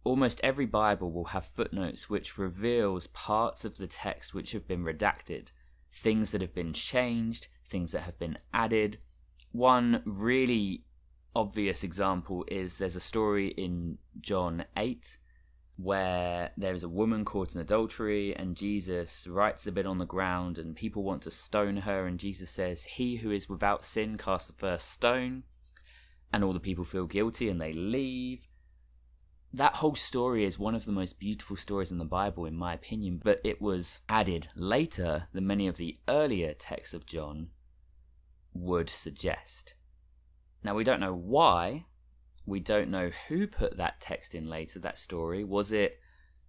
almost 0.04 0.40
every 0.44 0.66
Bible 0.66 1.10
will 1.10 1.26
have 1.26 1.44
footnotes 1.44 2.08
which 2.08 2.38
reveals 2.38 3.08
parts 3.08 3.64
of 3.64 3.76
the 3.76 3.88
text 3.88 4.34
which 4.34 4.52
have 4.52 4.68
been 4.68 4.84
redacted, 4.84 5.50
things 5.90 6.30
that 6.30 6.42
have 6.42 6.54
been 6.54 6.72
changed, 6.72 7.48
things 7.64 7.92
that 7.92 8.02
have 8.02 8.18
been 8.18 8.38
added. 8.54 8.98
One 9.56 10.02
really 10.04 10.84
obvious 11.34 11.82
example 11.82 12.44
is 12.46 12.76
there's 12.76 12.94
a 12.94 13.00
story 13.00 13.48
in 13.48 13.96
John 14.20 14.66
8 14.76 15.16
where 15.78 16.50
there 16.58 16.74
is 16.74 16.82
a 16.82 16.90
woman 16.90 17.24
caught 17.24 17.54
in 17.54 17.62
adultery 17.62 18.36
and 18.36 18.54
Jesus 18.54 19.26
writes 19.26 19.66
a 19.66 19.72
bit 19.72 19.86
on 19.86 19.96
the 19.96 20.04
ground 20.04 20.58
and 20.58 20.76
people 20.76 21.02
want 21.02 21.22
to 21.22 21.30
stone 21.30 21.78
her 21.78 22.06
and 22.06 22.18
Jesus 22.18 22.50
says, 22.50 22.84
He 22.84 23.16
who 23.16 23.30
is 23.30 23.48
without 23.48 23.82
sin 23.82 24.18
cast 24.18 24.48
the 24.48 24.60
first 24.60 24.90
stone. 24.90 25.44
And 26.30 26.44
all 26.44 26.52
the 26.52 26.60
people 26.60 26.84
feel 26.84 27.06
guilty 27.06 27.48
and 27.48 27.58
they 27.58 27.72
leave. 27.72 28.48
That 29.54 29.76
whole 29.76 29.94
story 29.94 30.44
is 30.44 30.58
one 30.58 30.74
of 30.74 30.84
the 30.84 30.92
most 30.92 31.18
beautiful 31.18 31.56
stories 31.56 31.90
in 31.90 31.96
the 31.96 32.04
Bible, 32.04 32.44
in 32.44 32.56
my 32.56 32.74
opinion, 32.74 33.22
but 33.24 33.40
it 33.42 33.62
was 33.62 34.00
added 34.06 34.48
later 34.54 35.28
than 35.32 35.46
many 35.46 35.66
of 35.66 35.78
the 35.78 35.96
earlier 36.06 36.52
texts 36.52 36.92
of 36.92 37.06
John 37.06 37.48
would 38.60 38.88
suggest. 38.88 39.74
Now, 40.62 40.74
we 40.74 40.84
don't 40.84 41.00
know 41.00 41.14
why, 41.14 41.86
we 42.44 42.60
don't 42.60 42.90
know 42.90 43.10
who 43.28 43.46
put 43.46 43.76
that 43.76 44.00
text 44.00 44.34
in 44.34 44.48
later, 44.48 44.78
that 44.80 44.98
story. 44.98 45.44
Was 45.44 45.72
it 45.72 46.00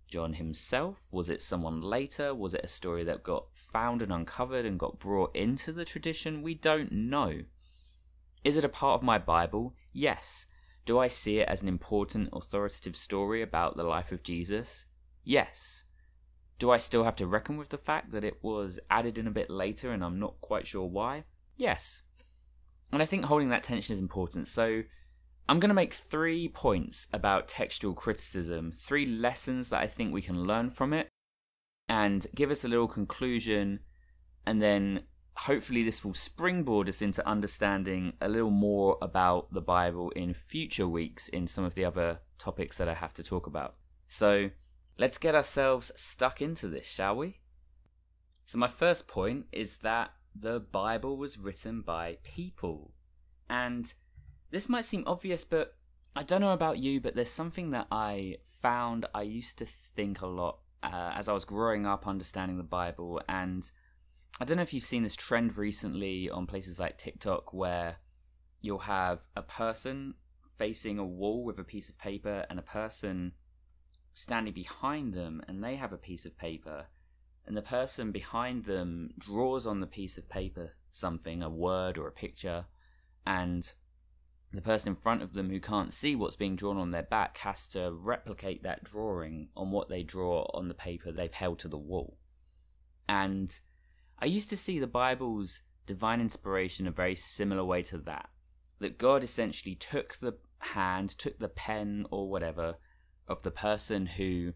John 0.08 0.34
himself? 0.34 1.10
Was 1.12 1.30
it 1.30 1.42
someone 1.42 1.82
later? 1.82 2.34
Was 2.34 2.54
it 2.54 2.64
a 2.64 2.68
story 2.68 3.04
that 3.04 3.24
got 3.24 3.48
found 3.54 4.02
and 4.02 4.12
uncovered 4.12 4.66
and 4.66 4.80
got 4.80 5.00
brought 5.00 5.36
into 5.36 5.72
the 5.72 5.86
tradition? 5.86 6.42
We 6.42 6.56
don't 6.56 6.92
know. 6.92 7.42
Is 8.44 8.58
it 8.58 8.64
a 8.64 8.70
part 8.70 8.96
of 8.96 9.04
my 9.04 9.18
Bible? 9.18 9.76
Yes. 9.92 10.46
Do 10.86 10.98
I 10.98 11.08
see 11.08 11.40
it 11.40 11.50
as 11.50 11.62
an 11.62 11.68
important 11.68 12.30
authoritative 12.32 12.96
story 12.96 13.42
about 13.42 13.76
the 13.76 13.84
life 13.84 14.12
of 14.12 14.24
Jesus? 14.24 14.86
Yes. 15.24 15.86
Do 16.60 16.72
I 16.72 16.78
still 16.78 17.04
have 17.04 17.18
to 17.18 17.28
reckon 17.28 17.58
with 17.58 17.70
the 17.70 17.78
fact 17.78 18.12
that 18.12 18.24
it 18.24 18.38
was 18.42 18.80
added 18.90 19.18
in 19.18 19.28
a 19.28 19.32
bit 19.32 19.50
later 19.50 19.92
and 19.92 20.04
I'm 20.04 20.20
not 20.20 20.40
quite 20.40 20.66
sure 20.66 20.86
why? 20.86 21.26
Yes. 21.58 22.04
And 22.92 23.02
I 23.02 23.06
think 23.06 23.26
holding 23.26 23.50
that 23.50 23.64
tension 23.64 23.94
is 23.94 24.00
important. 24.00 24.48
So, 24.48 24.84
I'm 25.50 25.60
going 25.60 25.70
to 25.70 25.76
make 25.76 25.94
three 25.94 26.50
points 26.50 27.08
about 27.14 27.48
textual 27.48 27.94
criticism, 27.94 28.72
three 28.72 29.06
lessons 29.06 29.70
that 29.70 29.82
I 29.82 29.88
think 29.88 30.14
we 30.14 30.22
can 30.22 30.44
learn 30.44 30.70
from 30.70 30.92
it, 30.92 31.08
and 31.88 32.28
give 32.36 32.52
us 32.52 32.66
a 32.66 32.68
little 32.68 32.88
conclusion, 32.88 33.80
and 34.46 34.62
then 34.62 35.04
hopefully 35.38 35.84
this 35.84 36.04
will 36.04 36.14
springboard 36.14 36.90
us 36.90 37.02
into 37.02 37.26
understanding 37.28 38.14
a 38.20 38.28
little 38.28 38.52
more 38.52 38.98
about 39.02 39.54
the 39.54 39.62
Bible 39.62 40.10
in 40.12 40.34
future 40.34 40.88
weeks 40.88 41.30
in 41.30 41.48
some 41.48 41.64
of 41.64 41.76
the 41.76 41.86
other 41.86 42.20
topics 42.38 42.78
that 42.78 42.90
I 42.90 42.96
have 42.96 43.14
to 43.14 43.24
talk 43.24 43.48
about. 43.48 43.76
So 44.08 44.52
let's 44.98 45.18
get 45.18 45.36
ourselves 45.36 45.94
stuck 45.96 46.42
into 46.42 46.68
this, 46.68 46.92
shall 46.92 47.16
we? 47.16 47.40
So, 48.44 48.58
my 48.58 48.68
first 48.68 49.08
point 49.08 49.46
is 49.52 49.80
that 49.80 50.12
the 50.40 50.60
Bible 50.60 51.18
was 51.18 51.38
written 51.38 51.82
by 51.82 52.18
people. 52.24 52.94
And 53.50 53.92
this 54.52 54.70
might 54.70 54.86
seem 54.86 55.04
obvious, 55.08 55.44
but 55.44 55.76
I 56.16 56.24
don't 56.24 56.42
know 56.42 56.54
about 56.54 56.78
you, 56.78 57.00
but 57.02 57.16
there's 57.16 57.32
something 57.32 57.72
that 57.72 57.88
I 57.92 58.38
found 58.44 59.06
I 59.14 59.24
used 59.24 59.58
to 59.60 59.66
think 59.66 60.22
a 60.22 60.28
lot 60.28 60.60
uh, 60.84 61.14
as 61.16 61.30
I 61.30 61.34
was 61.34 61.46
growing 61.46 61.86
up 61.86 62.08
understanding 62.08 62.58
the 62.58 62.64
Bible. 62.64 63.22
And 63.28 63.70
I 64.40 64.46
don't 64.46 64.58
know 64.58 64.64
if 64.64 64.74
you've 64.74 64.84
seen 64.84 65.04
this 65.04 65.16
trend 65.16 65.58
recently 65.58 66.30
on 66.30 66.48
places 66.48 66.80
like 66.80 66.98
TikTok 66.98 67.54
where 67.54 67.98
you'll 68.62 68.80
have 68.80 69.28
a 69.36 69.42
person 69.42 70.16
facing 70.58 70.98
a 70.98 71.06
wall 71.06 71.44
with 71.44 71.60
a 71.60 71.64
piece 71.64 71.90
of 71.90 72.00
paper 72.00 72.46
and 72.50 72.58
a 72.58 72.64
person 72.64 73.34
standing 74.14 74.54
behind 74.54 75.14
them 75.14 75.42
and 75.48 75.64
they 75.64 75.76
have 75.76 75.94
a 75.94 75.98
piece 75.98 76.26
of 76.26 76.38
paper 76.38 76.88
and 77.48 77.56
the 77.56 77.62
person 77.62 78.12
behind 78.12 78.66
them 78.66 79.12
draws 79.18 79.66
on 79.66 79.80
the 79.80 79.88
piece 79.88 80.18
of 80.18 80.30
paper 80.30 80.72
something, 80.90 81.42
a 81.42 81.50
word 81.50 81.98
or 81.98 82.06
a 82.06 82.12
picture, 82.12 82.66
and 83.26 83.74
the 84.52 84.62
person 84.62 84.92
in 84.92 84.96
front 84.96 85.22
of 85.22 85.34
them 85.34 85.50
who 85.50 85.60
can't 85.60 85.94
see 85.94 86.14
what's 86.16 86.36
being 86.36 86.58
drawn 86.58 86.78
on 86.78 86.92
their 86.92 87.04
back 87.04 87.38
has 87.40 87.68
to 87.70 87.92
replicate 87.94 88.64
that 88.64 88.84
drawing 88.84 89.48
on 89.56 89.72
what 89.72 89.88
they 89.88 90.04
draw 90.04 90.46
on 90.54 90.68
the 90.68 90.74
paper 90.74 91.12
they've 91.12 91.34
held 91.34 91.60
to 91.60 91.70
the 91.70 91.78
wall. 91.78 92.18
And 93.08 93.50
I 94.20 94.26
used 94.26 94.50
to 94.50 94.58
see 94.58 94.78
the 94.78 94.88
Bible's 94.88 95.62
divine 95.86 96.20
inspiration 96.20 96.86
a 96.86 96.92
very 96.92 97.16
similar 97.16 97.64
way 97.64 97.82
to 97.84 97.98
that. 98.00 98.30
That 98.80 98.98
God 98.98 99.24
essentially 99.24 99.76
took 99.76 100.16
the 100.16 100.38
hand, 100.60 101.10
took 101.10 101.40
the 101.40 101.50
pen 101.50 102.06
or 102.12 102.30
whatever 102.30 102.76
of 103.28 103.42
the 103.44 103.52
person 103.52 104.06
who 104.06 104.54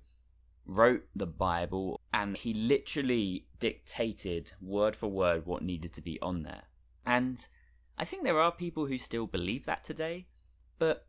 wrote 0.71 1.03
the 1.15 1.27
Bible 1.27 1.99
and 2.13 2.35
he 2.37 2.53
literally 2.53 3.47
dictated 3.59 4.53
word 4.61 4.95
for 4.95 5.07
word 5.07 5.45
what 5.45 5.61
needed 5.61 5.93
to 5.93 6.01
be 6.01 6.19
on 6.21 6.43
there. 6.43 6.63
And 7.05 7.45
I 7.97 8.03
think 8.03 8.23
there 8.23 8.39
are 8.39 8.51
people 8.51 8.87
who 8.87 8.97
still 8.97 9.27
believe 9.27 9.65
that 9.65 9.83
today, 9.83 10.27
but 10.79 11.05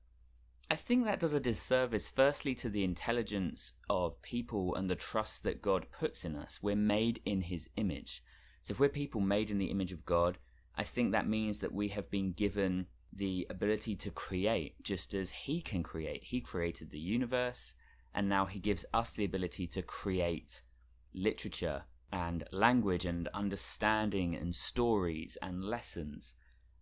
I 0.71 0.75
think 0.75 1.05
that 1.05 1.21
does 1.21 1.35
a 1.35 1.41
disservice 1.41 2.11
firstly 2.11 2.55
to 2.57 2.69
the 2.69 2.85
intelligence 2.85 3.79
of 3.91 4.23
people 4.23 4.75
and 4.75 4.89
the 4.89 4.97
trust 4.97 5.43
that 5.45 5.61
God 5.61 5.87
puts 5.91 6.25
in 6.25 6.35
us. 6.35 6.63
We're 6.63 6.77
made 6.77 7.21
in 7.25 7.43
his 7.43 7.69
image. 7.77 8.23
So 8.63 8.73
if 8.73 8.81
we're 8.81 8.89
people 8.89 9.21
made 9.21 9.51
in 9.51 9.59
the 9.59 9.71
image 9.71 9.93
of 9.93 10.07
God, 10.07 10.39
I 10.75 10.83
think 10.83 11.13
that 11.13 11.29
means 11.29 11.61
that 11.61 11.75
we 11.75 11.89
have 11.89 12.11
been 12.11 12.33
given 12.33 12.87
the 13.13 13.47
ability 13.51 13.95
to 13.97 14.11
create 14.11 14.83
just 14.83 15.13
as 15.13 15.33
he 15.33 15.61
can 15.61 15.83
create. 15.83 16.25
He 16.25 16.41
created 16.41 16.91
the 16.91 16.99
universe 16.99 17.75
and 18.15 18.29
now 18.29 18.47
he 18.47 18.59
gives 18.59 18.85
us 18.93 19.15
the 19.15 19.25
ability 19.25 19.67
to 19.69 19.83
create 19.83 20.63
literature 21.15 21.85
and 22.13 22.45
language 22.53 23.07
and 23.07 23.29
understanding 23.29 24.35
and 24.35 24.55
stories 24.55 25.39
and 25.41 25.65
lessons. 25.65 26.35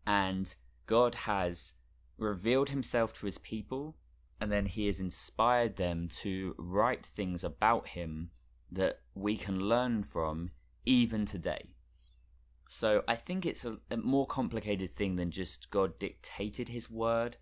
And 0.06 0.52
God 0.86 1.14
has 1.14 1.74
revealed 2.18 2.70
himself 2.70 3.12
to 3.14 3.26
his 3.26 3.38
people, 3.38 3.96
and 4.40 4.50
then 4.50 4.66
he 4.66 4.86
has 4.86 5.00
inspired 5.00 5.76
them 5.76 6.08
to 6.08 6.54
write 6.58 7.06
things 7.06 7.44
about 7.44 7.88
him 7.88 8.30
that 8.72 9.00
we 9.14 9.36
can 9.36 9.60
learn 9.60 10.02
from 10.02 10.50
even 10.84 11.24
today. 11.24 11.70
So 12.66 13.02
I 13.08 13.16
think 13.16 13.44
it's 13.44 13.64
a, 13.64 13.78
a, 13.90 13.96
more 13.96 14.26
complicated 14.26 14.88
thing 14.88 15.16
than 15.16 15.32
just 15.32 15.70
God 15.70 15.98
dictated 15.98 16.68
his 16.68 16.88
word. 16.88 17.36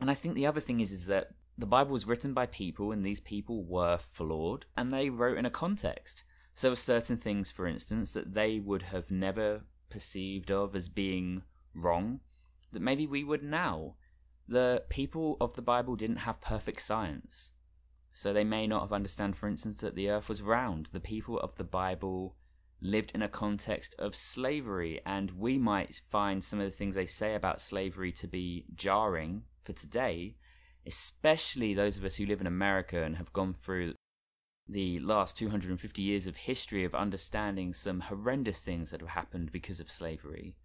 And 0.00 0.10
I 0.10 0.14
think 0.14 0.34
the 0.34 0.46
other 0.46 0.58
thing 0.58 0.80
is 0.80 0.90
is 0.90 1.06
that 1.06 1.28
the 1.56 1.66
Bible 1.66 1.92
was 1.92 2.08
written 2.08 2.32
by 2.32 2.46
people 2.46 2.92
and 2.92 3.04
these 3.04 3.20
people 3.20 3.64
were 3.64 3.98
flawed 3.98 4.66
and 4.76 4.92
they 4.92 5.10
wrote 5.10 5.38
in 5.38 5.46
a 5.46 5.50
context. 5.50 6.24
So 6.54 6.74
certain 6.74 7.16
things, 7.16 7.50
for 7.50 7.66
instance, 7.66 8.12
that 8.14 8.34
they 8.34 8.58
would 8.58 8.82
have 8.82 9.10
never 9.10 9.64
perceived 9.88 10.50
of 10.50 10.74
as 10.74 10.88
being 10.88 11.42
wrong 11.74 12.20
that 12.72 12.82
maybe 12.82 13.06
we 13.06 13.22
would 13.22 13.42
now. 13.42 13.94
The 14.48 14.84
people 14.88 15.36
of 15.40 15.54
the 15.54 15.62
Bible 15.62 15.94
didn't 15.96 16.16
have 16.16 16.40
perfect 16.40 16.80
science. 16.80 17.54
So 18.10 18.32
they 18.32 18.44
may 18.44 18.66
not 18.66 18.82
have 18.82 18.92
understood, 18.92 19.36
for 19.36 19.48
instance, 19.48 19.80
that 19.80 19.94
the 19.94 20.10
earth 20.10 20.28
was 20.28 20.42
round. 20.42 20.86
The 20.86 21.00
people 21.00 21.38
of 21.38 21.56
the 21.56 21.64
Bible 21.64 22.36
lived 22.80 23.12
in 23.14 23.22
a 23.22 23.28
context 23.28 23.94
of 23.98 24.14
slavery, 24.14 25.00
and 25.06 25.30
we 25.32 25.56
might 25.56 26.00
find 26.08 26.42
some 26.42 26.58
of 26.58 26.64
the 26.64 26.70
things 26.70 26.96
they 26.96 27.06
say 27.06 27.34
about 27.34 27.60
slavery 27.60 28.12
to 28.12 28.26
be 28.26 28.66
jarring 28.74 29.44
for 29.62 29.72
today, 29.72 30.36
especially 30.86 31.74
those 31.74 31.98
of 31.98 32.04
us 32.04 32.16
who 32.16 32.26
live 32.26 32.40
in 32.40 32.46
America 32.46 33.02
and 33.02 33.16
have 33.16 33.32
gone 33.32 33.54
through 33.54 33.94
the 34.68 34.98
last 35.00 35.36
250 35.36 36.02
years 36.02 36.26
of 36.26 36.36
history 36.36 36.84
of 36.84 36.94
understanding 36.94 37.72
some 37.72 38.00
horrendous 38.00 38.64
things 38.64 38.90
that 38.90 39.00
have 39.00 39.10
happened 39.10 39.52
because 39.52 39.80
of 39.80 39.90
slavery. 39.90 40.56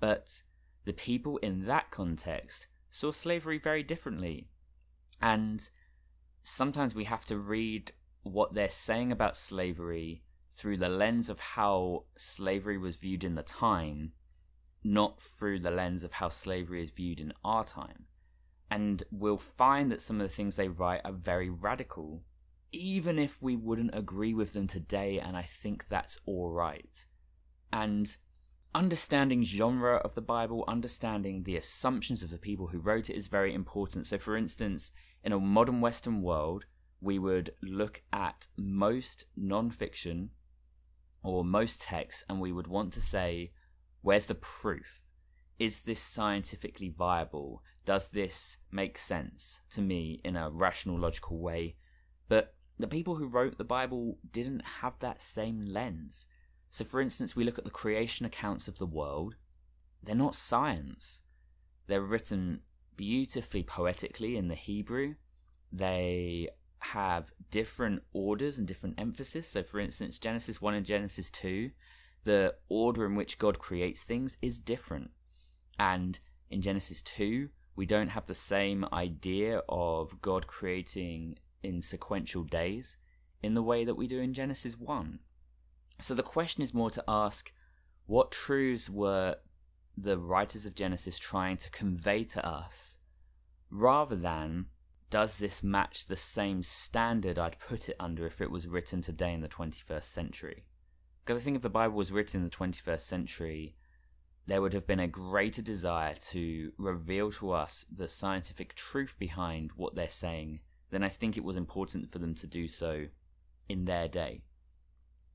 But 0.00 0.42
the 0.84 0.92
people 0.92 1.38
in 1.38 1.64
that 1.64 1.90
context 1.90 2.68
saw 2.90 3.10
slavery 3.10 3.58
very 3.58 3.82
differently. 3.82 4.48
And 5.20 5.60
sometimes 6.42 6.94
we 6.94 7.04
have 7.04 7.24
to 7.26 7.36
read 7.36 7.92
what 8.22 8.54
they're 8.54 8.68
saying 8.68 9.12
about 9.12 9.36
slavery 9.36 10.22
through 10.50 10.76
the 10.76 10.88
lens 10.88 11.28
of 11.28 11.40
how 11.40 12.04
slavery 12.14 12.78
was 12.78 12.96
viewed 12.96 13.24
in 13.24 13.34
the 13.34 13.42
time, 13.42 14.12
not 14.82 15.20
through 15.20 15.60
the 15.60 15.70
lens 15.70 16.04
of 16.04 16.14
how 16.14 16.28
slavery 16.28 16.80
is 16.80 16.90
viewed 16.90 17.20
in 17.20 17.32
our 17.44 17.64
time. 17.64 18.06
And 18.70 19.02
we'll 19.10 19.36
find 19.36 19.90
that 19.90 20.00
some 20.00 20.20
of 20.20 20.26
the 20.26 20.34
things 20.34 20.56
they 20.56 20.68
write 20.68 21.02
are 21.04 21.12
very 21.12 21.48
radical, 21.48 22.22
even 22.72 23.18
if 23.18 23.40
we 23.40 23.54
wouldn't 23.54 23.94
agree 23.94 24.34
with 24.34 24.54
them 24.54 24.66
today, 24.66 25.20
and 25.20 25.36
I 25.36 25.42
think 25.42 25.86
that's 25.86 26.20
alright. 26.26 27.06
And 27.72 28.16
understanding 28.74 29.42
genre 29.42 29.96
of 29.96 30.14
the 30.14 30.22
Bible, 30.22 30.64
understanding 30.68 31.44
the 31.44 31.56
assumptions 31.56 32.22
of 32.22 32.30
the 32.30 32.38
people 32.38 32.68
who 32.68 32.78
wrote 32.78 33.08
it 33.08 33.16
is 33.16 33.28
very 33.28 33.54
important. 33.54 34.06
So, 34.06 34.18
for 34.18 34.36
instance, 34.36 34.92
in 35.22 35.32
a 35.32 35.38
modern 35.40 35.80
Western 35.80 36.20
world, 36.20 36.66
we 37.00 37.18
would 37.18 37.50
look 37.62 38.02
at 38.12 38.48
most 38.56 39.30
non 39.36 39.70
fiction 39.70 40.30
or 41.22 41.44
most 41.44 41.82
texts 41.82 42.24
and 42.28 42.40
we 42.40 42.52
would 42.52 42.66
want 42.66 42.92
to 42.92 43.00
say, 43.00 43.52
where's 44.02 44.26
the 44.26 44.34
proof? 44.34 45.10
Is 45.58 45.84
this 45.84 46.00
scientifically 46.00 46.90
viable? 46.90 47.62
Does 47.86 48.10
this 48.10 48.58
make 48.70 48.98
sense 48.98 49.62
to 49.70 49.80
me 49.80 50.20
in 50.22 50.36
a 50.36 50.50
rational, 50.50 50.98
logical 50.98 51.38
way? 51.38 51.76
But 52.28 52.54
the 52.78 52.88
people 52.88 53.14
who 53.14 53.28
wrote 53.28 53.56
the 53.56 53.64
Bible 53.64 54.18
didn't 54.30 54.64
have 54.80 54.98
that 54.98 55.20
same 55.22 55.64
lens. 55.64 56.26
So, 56.68 56.84
for 56.84 57.00
instance, 57.00 57.34
we 57.34 57.44
look 57.44 57.58
at 57.58 57.64
the 57.64 57.70
creation 57.70 58.26
accounts 58.26 58.68
of 58.68 58.78
the 58.78 58.86
world, 58.86 59.36
they're 60.02 60.14
not 60.14 60.34
science. 60.34 61.22
They're 61.86 62.02
written 62.02 62.60
beautifully 62.96 63.62
poetically 63.62 64.36
in 64.36 64.48
the 64.48 64.54
Hebrew. 64.54 65.14
They 65.72 66.48
have 66.80 67.30
different 67.50 68.02
orders 68.12 68.58
and 68.58 68.66
different 68.66 69.00
emphasis. 69.00 69.48
So, 69.48 69.62
for 69.62 69.78
instance, 69.78 70.18
Genesis 70.18 70.60
1 70.60 70.74
and 70.74 70.86
Genesis 70.86 71.30
2, 71.30 71.70
the 72.24 72.56
order 72.68 73.06
in 73.06 73.14
which 73.14 73.38
God 73.38 73.58
creates 73.58 74.04
things 74.04 74.38
is 74.42 74.58
different. 74.58 75.10
And 75.78 76.18
in 76.50 76.62
Genesis 76.62 77.02
2, 77.02 77.48
we 77.76 77.86
don't 77.86 78.08
have 78.08 78.26
the 78.26 78.34
same 78.34 78.86
idea 78.92 79.60
of 79.68 80.22
God 80.22 80.46
creating 80.46 81.38
in 81.62 81.82
sequential 81.82 82.42
days 82.42 82.98
in 83.42 83.54
the 83.54 83.62
way 83.62 83.84
that 83.84 83.94
we 83.94 84.06
do 84.06 84.18
in 84.18 84.32
Genesis 84.32 84.78
1. 84.78 85.18
So 86.00 86.14
the 86.14 86.22
question 86.22 86.62
is 86.62 86.74
more 86.74 86.90
to 86.90 87.04
ask 87.06 87.52
what 88.06 88.32
truths 88.32 88.88
were 88.88 89.36
the 89.96 90.18
writers 90.18 90.66
of 90.66 90.74
Genesis 90.74 91.18
trying 91.18 91.56
to 91.58 91.70
convey 91.70 92.24
to 92.24 92.44
us 92.44 92.98
rather 93.70 94.16
than 94.16 94.66
does 95.08 95.38
this 95.38 95.62
match 95.62 96.06
the 96.06 96.16
same 96.16 96.62
standard 96.62 97.38
I'd 97.38 97.58
put 97.58 97.88
it 97.88 97.96
under 98.00 98.26
if 98.26 98.40
it 98.40 98.50
was 98.50 98.68
written 98.68 99.00
today 99.00 99.32
in 99.32 99.40
the 99.40 99.48
21st 99.48 100.04
century? 100.04 100.64
Because 101.24 101.40
I 101.40 101.44
think 101.44 101.56
if 101.56 101.62
the 101.62 101.70
Bible 101.70 101.96
was 101.96 102.12
written 102.12 102.40
in 102.40 102.44
the 102.44 102.50
21st 102.50 103.00
century, 103.00 103.74
there 104.46 104.62
would 104.62 104.72
have 104.72 104.86
been 104.86 105.00
a 105.00 105.08
greater 105.08 105.62
desire 105.62 106.14
to 106.14 106.72
reveal 106.78 107.30
to 107.32 107.50
us 107.50 107.84
the 107.84 108.08
scientific 108.08 108.74
truth 108.74 109.16
behind 109.18 109.72
what 109.76 109.94
they're 109.94 110.08
saying 110.08 110.60
than 110.90 111.02
I 111.02 111.08
think 111.08 111.36
it 111.36 111.44
was 111.44 111.56
important 111.56 112.10
for 112.10 112.18
them 112.18 112.34
to 112.34 112.46
do 112.46 112.68
so 112.68 113.06
in 113.68 113.84
their 113.84 114.06
day. 114.06 114.42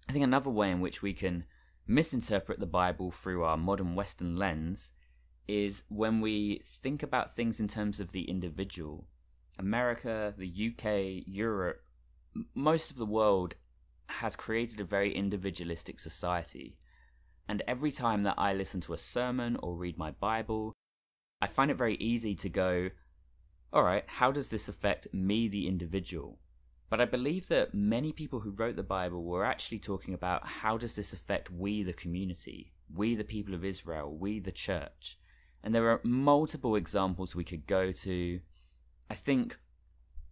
I 0.07 0.13
think 0.13 0.23
another 0.23 0.49
way 0.49 0.71
in 0.71 0.79
which 0.79 1.01
we 1.01 1.13
can 1.13 1.45
misinterpret 1.87 2.59
the 2.59 2.65
Bible 2.65 3.11
through 3.11 3.43
our 3.43 3.57
modern 3.57 3.95
Western 3.95 4.35
lens 4.35 4.93
is 5.47 5.83
when 5.89 6.21
we 6.21 6.61
think 6.63 7.03
about 7.03 7.29
things 7.29 7.59
in 7.59 7.67
terms 7.67 7.99
of 7.99 8.11
the 8.11 8.29
individual 8.29 9.07
America, 9.59 10.33
the 10.37 10.47
UK, 10.47 11.23
Europe, 11.27 11.83
most 12.55 12.89
of 12.89 12.97
the 12.97 13.05
world 13.05 13.55
has 14.07 14.35
created 14.35 14.79
a 14.79 14.85
very 14.85 15.13
individualistic 15.13 15.99
society. 15.99 16.77
And 17.47 17.61
every 17.67 17.91
time 17.91 18.23
that 18.23 18.35
I 18.37 18.53
listen 18.53 18.81
to 18.81 18.93
a 18.93 18.97
sermon 18.97 19.57
or 19.61 19.75
read 19.75 19.97
my 19.97 20.11
Bible, 20.11 20.73
I 21.41 21.47
find 21.47 21.71
it 21.71 21.77
very 21.77 21.95
easy 21.95 22.33
to 22.35 22.49
go, 22.49 22.89
alright, 23.73 24.03
how 24.07 24.31
does 24.31 24.49
this 24.49 24.69
affect 24.69 25.13
me, 25.13 25.47
the 25.47 25.67
individual? 25.67 26.39
But 26.89 27.01
I 27.01 27.05
believe 27.05 27.47
that 27.47 27.73
many 27.73 28.11
people 28.11 28.41
who 28.41 28.53
wrote 28.57 28.75
the 28.75 28.83
Bible 28.83 29.23
were 29.23 29.45
actually 29.45 29.79
talking 29.79 30.13
about 30.13 30.45
how 30.45 30.77
does 30.77 30.95
this 30.95 31.13
affect 31.13 31.49
we, 31.49 31.83
the 31.83 31.93
community, 31.93 32.73
we, 32.93 33.15
the 33.15 33.23
people 33.23 33.53
of 33.53 33.63
Israel, 33.63 34.13
we, 34.13 34.39
the 34.39 34.51
church. 34.51 35.17
And 35.63 35.73
there 35.73 35.89
are 35.89 36.01
multiple 36.03 36.75
examples 36.75 37.35
we 37.35 37.43
could 37.43 37.65
go 37.67 37.91
to 37.91 38.41
I 39.11 39.13
think 39.13 39.57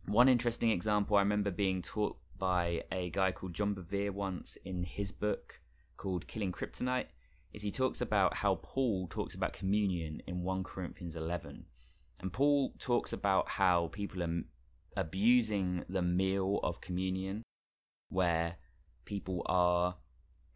one 0.05 0.29
interesting 0.29 0.71
example 0.71 1.17
I 1.17 1.19
remember 1.19 1.51
being 1.51 1.81
taught 1.81 2.17
by 2.37 2.85
a 2.89 3.09
guy 3.09 3.33
called 3.33 3.53
John 3.53 3.75
Bevere 3.75 4.11
once 4.11 4.55
in 4.63 4.83
his 4.83 5.11
book 5.11 5.59
called 5.99 6.27
Killing 6.27 6.51
Kryptonite 6.51 7.07
is 7.53 7.61
he 7.61 7.71
talks 7.71 8.01
about 8.01 8.37
how 8.37 8.59
Paul 8.63 9.07
talks 9.07 9.35
about 9.35 9.53
communion 9.53 10.21
in 10.25 10.43
1 10.43 10.63
Corinthians 10.63 11.15
11. 11.15 11.65
And 12.19 12.33
Paul 12.33 12.73
talks 12.79 13.11
about 13.13 13.49
how 13.51 13.87
people 13.87 14.23
are 14.23 14.43
abusing 14.95 15.83
the 15.89 16.01
meal 16.01 16.59
of 16.63 16.81
communion, 16.81 17.43
where 18.09 18.57
people 19.05 19.43
are 19.47 19.97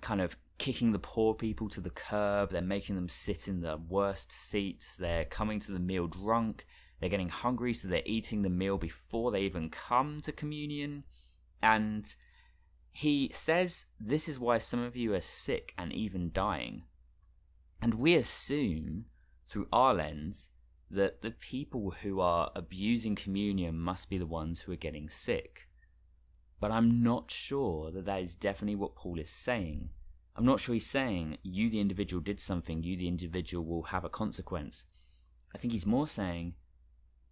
kind 0.02 0.22
of 0.22 0.38
kicking 0.60 0.92
the 0.92 1.00
poor 1.00 1.34
people 1.36 1.68
to 1.70 1.82
the 1.82 1.90
curb, 1.90 2.52
they're 2.52 2.62
making 2.62 2.96
them 2.96 3.10
sit 3.10 3.48
in 3.48 3.62
the 3.62 3.78
worst 3.90 4.32
seats, 4.32 4.96
they're 4.96 5.26
coming 5.26 5.60
to 5.60 5.72
the 5.72 5.80
meal 5.80 6.08
drunk, 6.08 6.66
they're 7.00 7.10
getting 7.10 7.30
hungry, 7.30 7.74
so 7.74 7.88
they're 7.88 8.02
eating 8.06 8.44
the 8.44 8.50
meal 8.50 8.78
before 8.78 9.32
they 9.32 9.42
even 9.42 9.70
come 9.70 10.18
to 10.18 10.32
communion. 10.32 11.04
And 11.62 12.06
he 12.94 13.30
says 13.32 13.88
this 14.00 14.30
is 14.30 14.40
why 14.40 14.60
some 14.60 14.82
of 14.84 14.96
you 14.96 15.14
are 15.14 15.20
sick 15.20 15.74
and 15.78 15.92
even 15.92 16.32
dying. 16.32 16.84
And 17.82 17.96
we 17.96 18.14
assume, 18.14 19.06
through 19.46 19.68
our 19.74 19.96
lens, 19.96 20.52
that 20.90 21.22
the 21.22 21.32
people 21.32 21.92
who 22.04 22.22
are 22.22 22.52
abusing 22.56 23.16
communion 23.16 23.78
must 23.78 24.10
be 24.10 24.18
the 24.20 24.28
ones 24.28 24.62
who 24.62 24.72
are 24.72 24.78
getting 24.78 25.10
sick. 25.10 25.68
But 26.60 26.72
I'm 26.72 27.04
not 27.04 27.32
sure 27.32 27.92
that 27.92 28.06
that 28.06 28.22
is 28.22 28.36
definitely 28.36 28.76
what 28.76 28.96
Paul 28.96 29.20
is 29.20 29.30
saying. 29.30 29.90
I'm 30.36 30.46
not 30.46 30.60
sure 30.60 30.74
he's 30.74 30.86
saying, 30.86 31.40
you 31.44 31.70
the 31.70 31.80
individual 31.80 32.22
did 32.22 32.40
something, 32.40 32.84
you 32.84 32.96
the 32.96 33.08
individual 33.08 33.66
will 33.66 33.84
have 33.84 34.06
a 34.06 34.10
consequence. 34.10 34.86
I 35.54 35.58
think 35.58 35.74
he's 35.74 35.86
more 35.86 36.08
saying, 36.08 36.54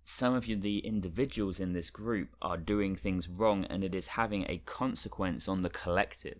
some 0.03 0.33
of 0.33 0.45
you, 0.45 0.55
the 0.55 0.79
individuals 0.79 1.59
in 1.59 1.73
this 1.73 1.89
group, 1.89 2.35
are 2.41 2.57
doing 2.57 2.95
things 2.95 3.29
wrong 3.29 3.65
and 3.65 3.83
it 3.83 3.95
is 3.95 4.09
having 4.09 4.45
a 4.47 4.57
consequence 4.59 5.47
on 5.47 5.61
the 5.61 5.69
collective. 5.69 6.39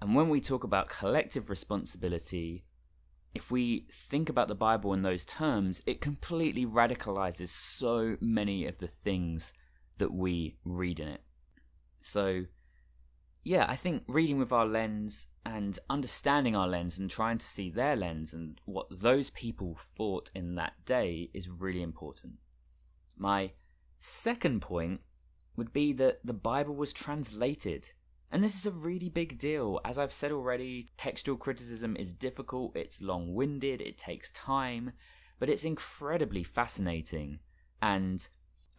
And 0.00 0.14
when 0.14 0.28
we 0.28 0.40
talk 0.40 0.62
about 0.62 0.88
collective 0.88 1.48
responsibility, 1.48 2.64
if 3.34 3.50
we 3.50 3.86
think 3.90 4.28
about 4.28 4.48
the 4.48 4.54
Bible 4.54 4.92
in 4.92 5.02
those 5.02 5.24
terms, 5.24 5.82
it 5.86 6.00
completely 6.00 6.64
radicalizes 6.64 7.48
so 7.48 8.16
many 8.20 8.66
of 8.66 8.78
the 8.78 8.86
things 8.86 9.52
that 9.98 10.12
we 10.12 10.56
read 10.64 11.00
in 11.00 11.08
it. 11.08 11.22
So, 12.00 12.44
yeah, 13.42 13.66
I 13.68 13.74
think 13.74 14.04
reading 14.08 14.38
with 14.38 14.52
our 14.52 14.66
lens 14.66 15.32
and 15.44 15.78
understanding 15.88 16.56
our 16.56 16.68
lens 16.68 16.98
and 16.98 17.08
trying 17.08 17.38
to 17.38 17.46
see 17.46 17.70
their 17.70 17.96
lens 17.96 18.34
and 18.34 18.60
what 18.64 18.86
those 18.90 19.30
people 19.30 19.76
thought 19.76 20.30
in 20.34 20.54
that 20.56 20.84
day 20.84 21.30
is 21.32 21.48
really 21.48 21.82
important. 21.82 22.34
My 23.16 23.52
second 23.96 24.62
point 24.62 25.00
would 25.56 25.72
be 25.72 25.92
that 25.94 26.24
the 26.24 26.34
Bible 26.34 26.76
was 26.76 26.92
translated 26.92 27.90
and 28.30 28.42
this 28.42 28.54
is 28.54 28.66
a 28.66 28.86
really 28.86 29.08
big 29.08 29.38
deal. 29.38 29.80
As 29.84 29.98
I've 29.98 30.12
said 30.12 30.32
already, 30.32 30.90
textual 30.96 31.36
criticism 31.36 31.96
is 31.96 32.12
difficult, 32.12 32.76
it's 32.76 33.02
long 33.02 33.34
winded, 33.34 33.80
it 33.80 33.96
takes 33.96 34.30
time, 34.30 34.92
but 35.38 35.48
it's 35.48 35.64
incredibly 35.64 36.42
fascinating. 36.42 37.38
And 37.80 38.26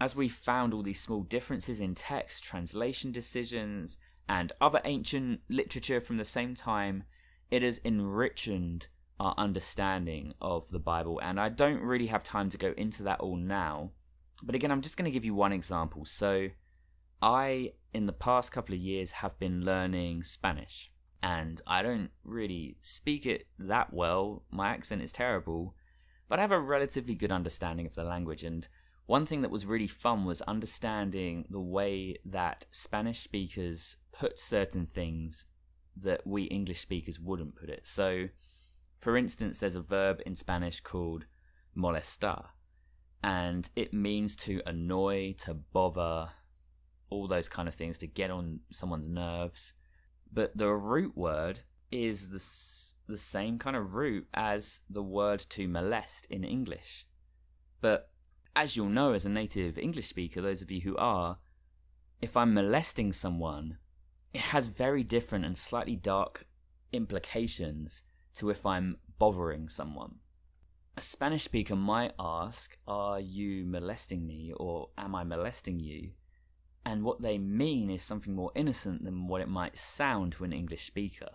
as 0.01 0.15
we've 0.15 0.31
found 0.31 0.73
all 0.73 0.83
these 0.83 0.99
small 0.99 1.23
differences 1.23 1.79
in 1.79 1.95
text, 1.95 2.43
translation 2.43 3.11
decisions, 3.11 3.99
and 4.29 4.51
other 4.59 4.81
ancient 4.83 5.41
literature 5.49 6.01
from 6.01 6.17
the 6.17 6.25
same 6.25 6.53
time, 6.53 7.03
it 7.49 7.61
has 7.61 7.79
enriched 7.85 8.89
our 9.19 9.33
understanding 9.37 10.33
of 10.41 10.69
the 10.69 10.79
Bible. 10.79 11.19
And 11.23 11.39
I 11.39 11.47
don't 11.49 11.81
really 11.81 12.07
have 12.07 12.21
time 12.21 12.49
to 12.49 12.57
go 12.57 12.73
into 12.75 13.01
that 13.03 13.21
all 13.21 13.37
now. 13.37 13.91
But 14.43 14.55
again, 14.55 14.71
I'm 14.71 14.81
just 14.81 14.97
going 14.97 15.09
to 15.09 15.13
give 15.13 15.25
you 15.25 15.33
one 15.33 15.51
example. 15.51 16.05
So, 16.05 16.49
I 17.21 17.73
in 17.93 18.05
the 18.05 18.13
past 18.13 18.51
couple 18.51 18.75
of 18.75 18.81
years 18.81 19.13
have 19.13 19.39
been 19.39 19.65
learning 19.65 20.23
Spanish. 20.23 20.91
And 21.23 21.61
I 21.65 21.81
don't 21.81 22.11
really 22.25 22.77
speak 22.79 23.25
it 23.25 23.47
that 23.57 23.91
well. 23.91 24.43
My 24.51 24.69
accent 24.69 25.01
is 25.01 25.11
terrible. 25.11 25.75
But 26.29 26.39
I 26.39 26.43
have 26.43 26.51
a 26.51 26.61
relatively 26.61 27.15
good 27.15 27.31
understanding 27.31 27.85
of 27.87 27.95
the 27.95 28.03
language. 28.03 28.43
And 28.43 28.67
one 29.07 29.25
thing 29.25 29.41
that 29.41 29.51
was 29.51 29.65
really 29.65 29.87
fun 29.87 30.25
was 30.25 30.41
understanding 30.41 31.45
the 31.49 31.61
way 31.61 32.17
that 32.25 32.65
Spanish 32.71 33.19
speakers 33.19 33.97
put 34.11 34.37
certain 34.37 34.85
things 34.85 35.49
that 35.95 36.27
we 36.27 36.43
English 36.43 36.79
speakers 36.79 37.19
wouldn't 37.19 37.55
put 37.55 37.69
it. 37.69 37.87
So, 37.87 38.29
for 38.99 39.17
instance, 39.17 39.59
there's 39.59 39.75
a 39.75 39.81
verb 39.81 40.21
in 40.25 40.35
Spanish 40.35 40.81
called 40.81 41.25
molestar, 41.75 42.49
and 43.23 43.69
it 43.75 43.93
means 43.93 44.35
to 44.37 44.61
annoy, 44.65 45.35
to 45.39 45.53
bother, 45.53 46.29
all 47.09 47.27
those 47.27 47.49
kind 47.49 47.67
of 47.67 47.75
things 47.75 47.97
to 47.97 48.07
get 48.07 48.31
on 48.31 48.59
someone's 48.69 49.09
nerves. 49.09 49.73
But 50.31 50.57
the 50.57 50.69
root 50.69 51.15
word 51.15 51.61
is 51.91 52.31
the, 52.31 53.13
the 53.13 53.17
same 53.17 53.57
kind 53.57 53.75
of 53.75 53.95
root 53.95 54.27
as 54.33 54.81
the 54.89 55.03
word 55.03 55.39
to 55.39 55.67
molest 55.67 56.29
in 56.29 56.43
English. 56.43 57.05
But 57.79 58.09
as 58.55 58.75
you'll 58.75 58.89
know 58.89 59.13
as 59.13 59.25
a 59.25 59.29
native 59.29 59.77
English 59.77 60.05
speaker, 60.05 60.41
those 60.41 60.61
of 60.61 60.71
you 60.71 60.81
who 60.81 60.97
are, 60.97 61.37
if 62.21 62.35
I'm 62.35 62.53
molesting 62.53 63.13
someone, 63.13 63.77
it 64.33 64.41
has 64.41 64.67
very 64.67 65.03
different 65.03 65.45
and 65.45 65.57
slightly 65.57 65.95
dark 65.95 66.45
implications 66.91 68.03
to 68.33 68.49
if 68.49 68.65
I'm 68.65 68.97
bothering 69.17 69.69
someone. 69.69 70.15
A 70.97 71.01
Spanish 71.01 71.43
speaker 71.43 71.75
might 71.75 72.13
ask, 72.19 72.77
Are 72.87 73.19
you 73.19 73.65
molesting 73.65 74.27
me 74.27 74.51
or 74.57 74.89
am 74.97 75.15
I 75.15 75.23
molesting 75.23 75.79
you? 75.79 76.11
and 76.87 77.03
what 77.03 77.21
they 77.21 77.37
mean 77.37 77.89
is 77.89 78.01
something 78.01 78.33
more 78.33 78.53
innocent 78.55 79.03
than 79.03 79.27
what 79.27 79.41
it 79.41 79.49
might 79.49 79.75
sound 79.75 80.31
to 80.31 80.45
an 80.45 80.53
English 80.53 80.83
speaker. 80.83 81.31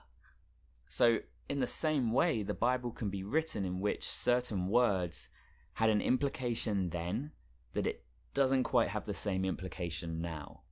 So, 0.89 1.19
in 1.47 1.61
the 1.61 1.67
same 1.67 2.11
way, 2.11 2.43
the 2.43 2.55
Bible 2.55 2.91
can 2.91 3.11
be 3.11 3.23
written 3.23 3.67
in 3.67 3.79
which 3.79 4.03
certain 4.03 4.69
words 4.69 5.29
had 5.75 5.91
an 5.91 6.01
implication 6.01 6.89
then 6.89 7.33
that 7.75 7.87
it 7.87 8.03
doesn't 8.33 8.63
quite 8.63 8.89
have 8.89 9.05
the 9.05 9.13
same 9.13 9.45
implication 9.45 10.23
now. 10.23 10.63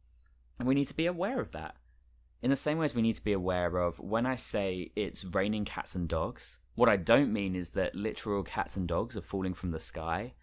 And 0.58 0.66
we 0.66 0.74
need 0.74 0.86
to 0.86 0.96
be 0.96 1.04
aware 1.04 1.42
of 1.42 1.52
that. 1.52 1.76
In 2.42 2.50
the 2.50 2.56
same 2.56 2.78
way 2.78 2.86
as 2.86 2.94
we 2.94 3.02
need 3.02 3.14
to 3.14 3.24
be 3.24 3.32
aware 3.32 3.76
of 3.76 4.00
when 4.00 4.24
I 4.24 4.34
say 4.34 4.92
it's 4.96 5.24
raining 5.24 5.64
cats 5.64 5.94
and 5.94 6.08
dogs, 6.08 6.60
what 6.74 6.88
I 6.88 6.96
don't 6.96 7.32
mean 7.32 7.54
is 7.54 7.74
that 7.74 7.94
literal 7.94 8.42
cats 8.42 8.76
and 8.76 8.88
dogs 8.88 9.16
are 9.16 9.22
falling 9.22 9.54
from 9.54 9.72
the 9.72 9.78
sky. 9.78 10.34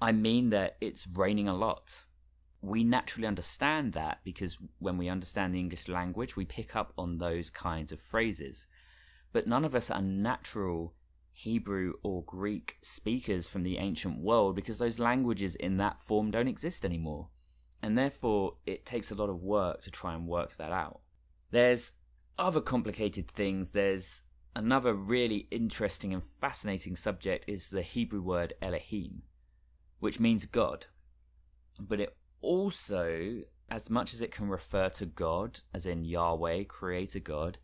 I 0.00 0.12
mean 0.12 0.50
that 0.50 0.76
it's 0.80 1.08
raining 1.16 1.48
a 1.48 1.56
lot 1.56 2.04
we 2.62 2.84
naturally 2.84 3.26
understand 3.26 3.92
that 3.94 4.20
because 4.22 4.62
when 4.78 4.98
we 4.98 5.08
understand 5.08 5.54
the 5.54 5.58
English 5.58 5.88
language, 5.88 6.36
we 6.36 6.44
pick 6.44 6.76
up 6.76 6.92
on 6.96 7.18
those 7.18 7.50
kinds 7.50 7.92
of 7.92 8.00
phrases. 8.00 8.68
But 9.32 9.46
none 9.46 9.64
of 9.64 9.74
us 9.74 9.90
are 9.90 10.02
natural 10.02 10.94
Hebrew 11.32 11.94
or 12.02 12.22
Greek 12.24 12.76
speakers 12.82 13.48
from 13.48 13.62
the 13.62 13.78
ancient 13.78 14.18
world 14.18 14.56
because 14.56 14.78
those 14.78 15.00
languages 15.00 15.56
in 15.56 15.78
that 15.78 15.98
form 15.98 16.30
don't 16.30 16.48
exist 16.48 16.84
anymore. 16.84 17.28
And 17.82 17.96
therefore, 17.96 18.56
it 18.66 18.84
takes 18.84 19.10
a 19.10 19.14
lot 19.14 19.30
of 19.30 19.42
work 19.42 19.80
to 19.80 19.90
try 19.90 20.12
and 20.14 20.26
work 20.26 20.56
that 20.56 20.72
out. 20.72 21.00
There's 21.50 21.98
other 22.38 22.60
complicated 22.60 23.28
things. 23.28 23.72
There's 23.72 24.24
another 24.54 24.94
really 24.94 25.46
interesting 25.50 26.12
and 26.12 26.22
fascinating 26.22 26.96
subject 26.96 27.44
is 27.48 27.70
the 27.70 27.82
Hebrew 27.82 28.22
word 28.22 28.54
Elohim, 28.60 29.22
which 29.98 30.20
means 30.20 30.46
God. 30.46 30.86
But 31.78 32.00
it 32.00 32.16
also, 32.40 33.42
as 33.70 33.90
much 33.90 34.12
as 34.12 34.22
it 34.22 34.32
can 34.32 34.48
refer 34.48 34.88
to 34.90 35.06
God, 35.06 35.60
as 35.74 35.86
in 35.86 36.04
Yahweh, 36.04 36.64
Creator 36.64 37.20
God, 37.20 37.58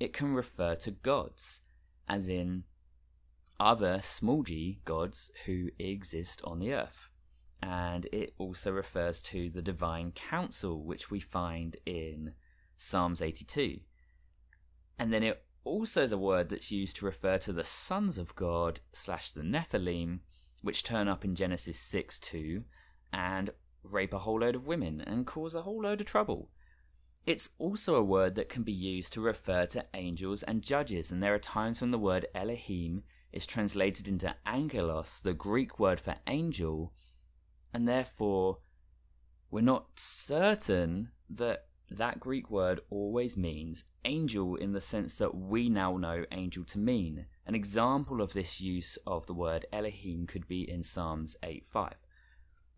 it 0.00 0.12
can 0.12 0.32
refer 0.32 0.74
to 0.76 0.90
gods, 0.90 1.62
as 2.08 2.28
in 2.28 2.64
other 3.60 4.00
small 4.00 4.42
g 4.42 4.80
gods 4.84 5.30
who 5.46 5.68
exist 5.78 6.42
on 6.44 6.58
the 6.58 6.74
earth. 6.74 7.10
And 7.62 8.06
it 8.12 8.34
also 8.38 8.72
refers 8.72 9.22
to 9.22 9.48
the 9.48 9.62
divine 9.62 10.10
council, 10.10 10.82
which 10.82 11.10
we 11.12 11.20
find 11.20 11.76
in 11.86 12.34
Psalms 12.82 13.22
82. 13.22 13.80
And 14.98 15.12
then 15.12 15.22
it 15.22 15.44
also 15.64 16.02
is 16.02 16.12
a 16.12 16.18
word 16.18 16.48
that's 16.48 16.72
used 16.72 16.96
to 16.96 17.06
refer 17.06 17.38
to 17.38 17.52
the 17.52 17.64
sons 17.64 18.18
of 18.18 18.34
God 18.34 18.80
slash 18.90 19.30
the 19.30 19.42
Nephilim, 19.42 20.20
which 20.62 20.82
turn 20.82 21.08
up 21.08 21.24
in 21.24 21.34
Genesis 21.34 21.78
6 21.78 22.18
2, 22.18 22.64
and 23.12 23.50
rape 23.84 24.12
a 24.12 24.18
whole 24.18 24.40
load 24.40 24.56
of 24.56 24.66
women, 24.66 25.00
and 25.00 25.26
cause 25.26 25.54
a 25.54 25.62
whole 25.62 25.82
load 25.82 26.00
of 26.00 26.06
trouble. 26.06 26.50
It's 27.24 27.54
also 27.58 27.94
a 27.94 28.04
word 28.04 28.34
that 28.34 28.48
can 28.48 28.64
be 28.64 28.72
used 28.72 29.12
to 29.12 29.20
refer 29.20 29.64
to 29.66 29.86
angels 29.94 30.42
and 30.42 30.62
judges, 30.62 31.12
and 31.12 31.22
there 31.22 31.34
are 31.34 31.38
times 31.38 31.80
when 31.80 31.92
the 31.92 31.98
word 31.98 32.26
Elohim 32.34 33.04
is 33.32 33.46
translated 33.46 34.08
into 34.08 34.34
angelos, 34.44 35.20
the 35.20 35.34
Greek 35.34 35.78
word 35.78 36.00
for 36.00 36.16
angel, 36.26 36.92
and 37.72 37.86
therefore 37.86 38.58
we're 39.50 39.60
not 39.60 39.86
certain 39.94 41.10
that 41.30 41.66
that 41.96 42.20
Greek 42.20 42.50
word 42.50 42.80
always 42.90 43.36
means 43.36 43.84
angel 44.04 44.56
in 44.56 44.72
the 44.72 44.80
sense 44.80 45.18
that 45.18 45.34
we 45.34 45.68
now 45.68 45.96
know 45.96 46.24
angel 46.30 46.64
to 46.64 46.78
mean. 46.78 47.26
An 47.46 47.54
example 47.54 48.20
of 48.20 48.32
this 48.32 48.60
use 48.60 48.96
of 49.06 49.26
the 49.26 49.34
word 49.34 49.66
Elohim 49.72 50.26
could 50.26 50.46
be 50.46 50.68
in 50.68 50.82
Psalms 50.82 51.36
8 51.42 51.66
5. 51.66 51.94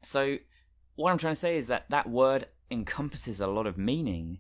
So 0.03 0.39
what 0.97 1.11
I'm 1.11 1.19
trying 1.19 1.33
to 1.33 1.41
say 1.41 1.57
is 1.57 1.69
that 1.69 1.91
that 1.91 2.09
word 2.09 2.45
encompasses 2.71 3.41
a 3.41 3.47
lot 3.47 3.67
of 3.67 3.79
meaning, 3.79 4.39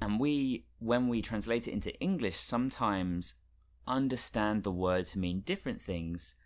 and 0.00 0.20
we, 0.20 0.66
when 0.78 1.08
we 1.08 1.20
translate 1.20 1.68
it 1.68 1.72
into 1.72 1.98
English, 2.00 2.36
sometimes 2.36 3.42
understand 3.86 4.62
the 4.62 4.70
word 4.70 5.06
to 5.06 5.18
mean 5.18 5.40
different 5.40 5.80
things 5.80 6.36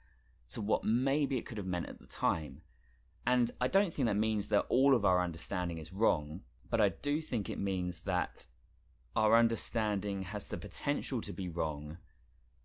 to 0.48 0.60
what 0.60 0.84
maybe 0.84 1.38
it 1.38 1.46
could 1.46 1.58
have 1.58 1.66
meant 1.66 1.88
at 1.88 2.00
the 2.00 2.06
time. 2.06 2.62
And 3.26 3.50
I 3.60 3.68
don't 3.68 3.92
think 3.92 4.06
that 4.06 4.16
means 4.16 4.48
that 4.48 4.66
all 4.68 4.94
of 4.94 5.04
our 5.04 5.22
understanding 5.22 5.78
is 5.78 5.92
wrong, 5.92 6.40
but 6.70 6.80
I 6.80 6.90
do 6.90 7.20
think 7.20 7.50
it 7.50 7.58
means 7.58 8.04
that 8.04 8.46
our 9.16 9.36
understanding 9.36 10.22
has 10.22 10.48
the 10.48 10.56
potential 10.56 11.20
to 11.20 11.32
be 11.32 11.48
wrong, 11.48 11.98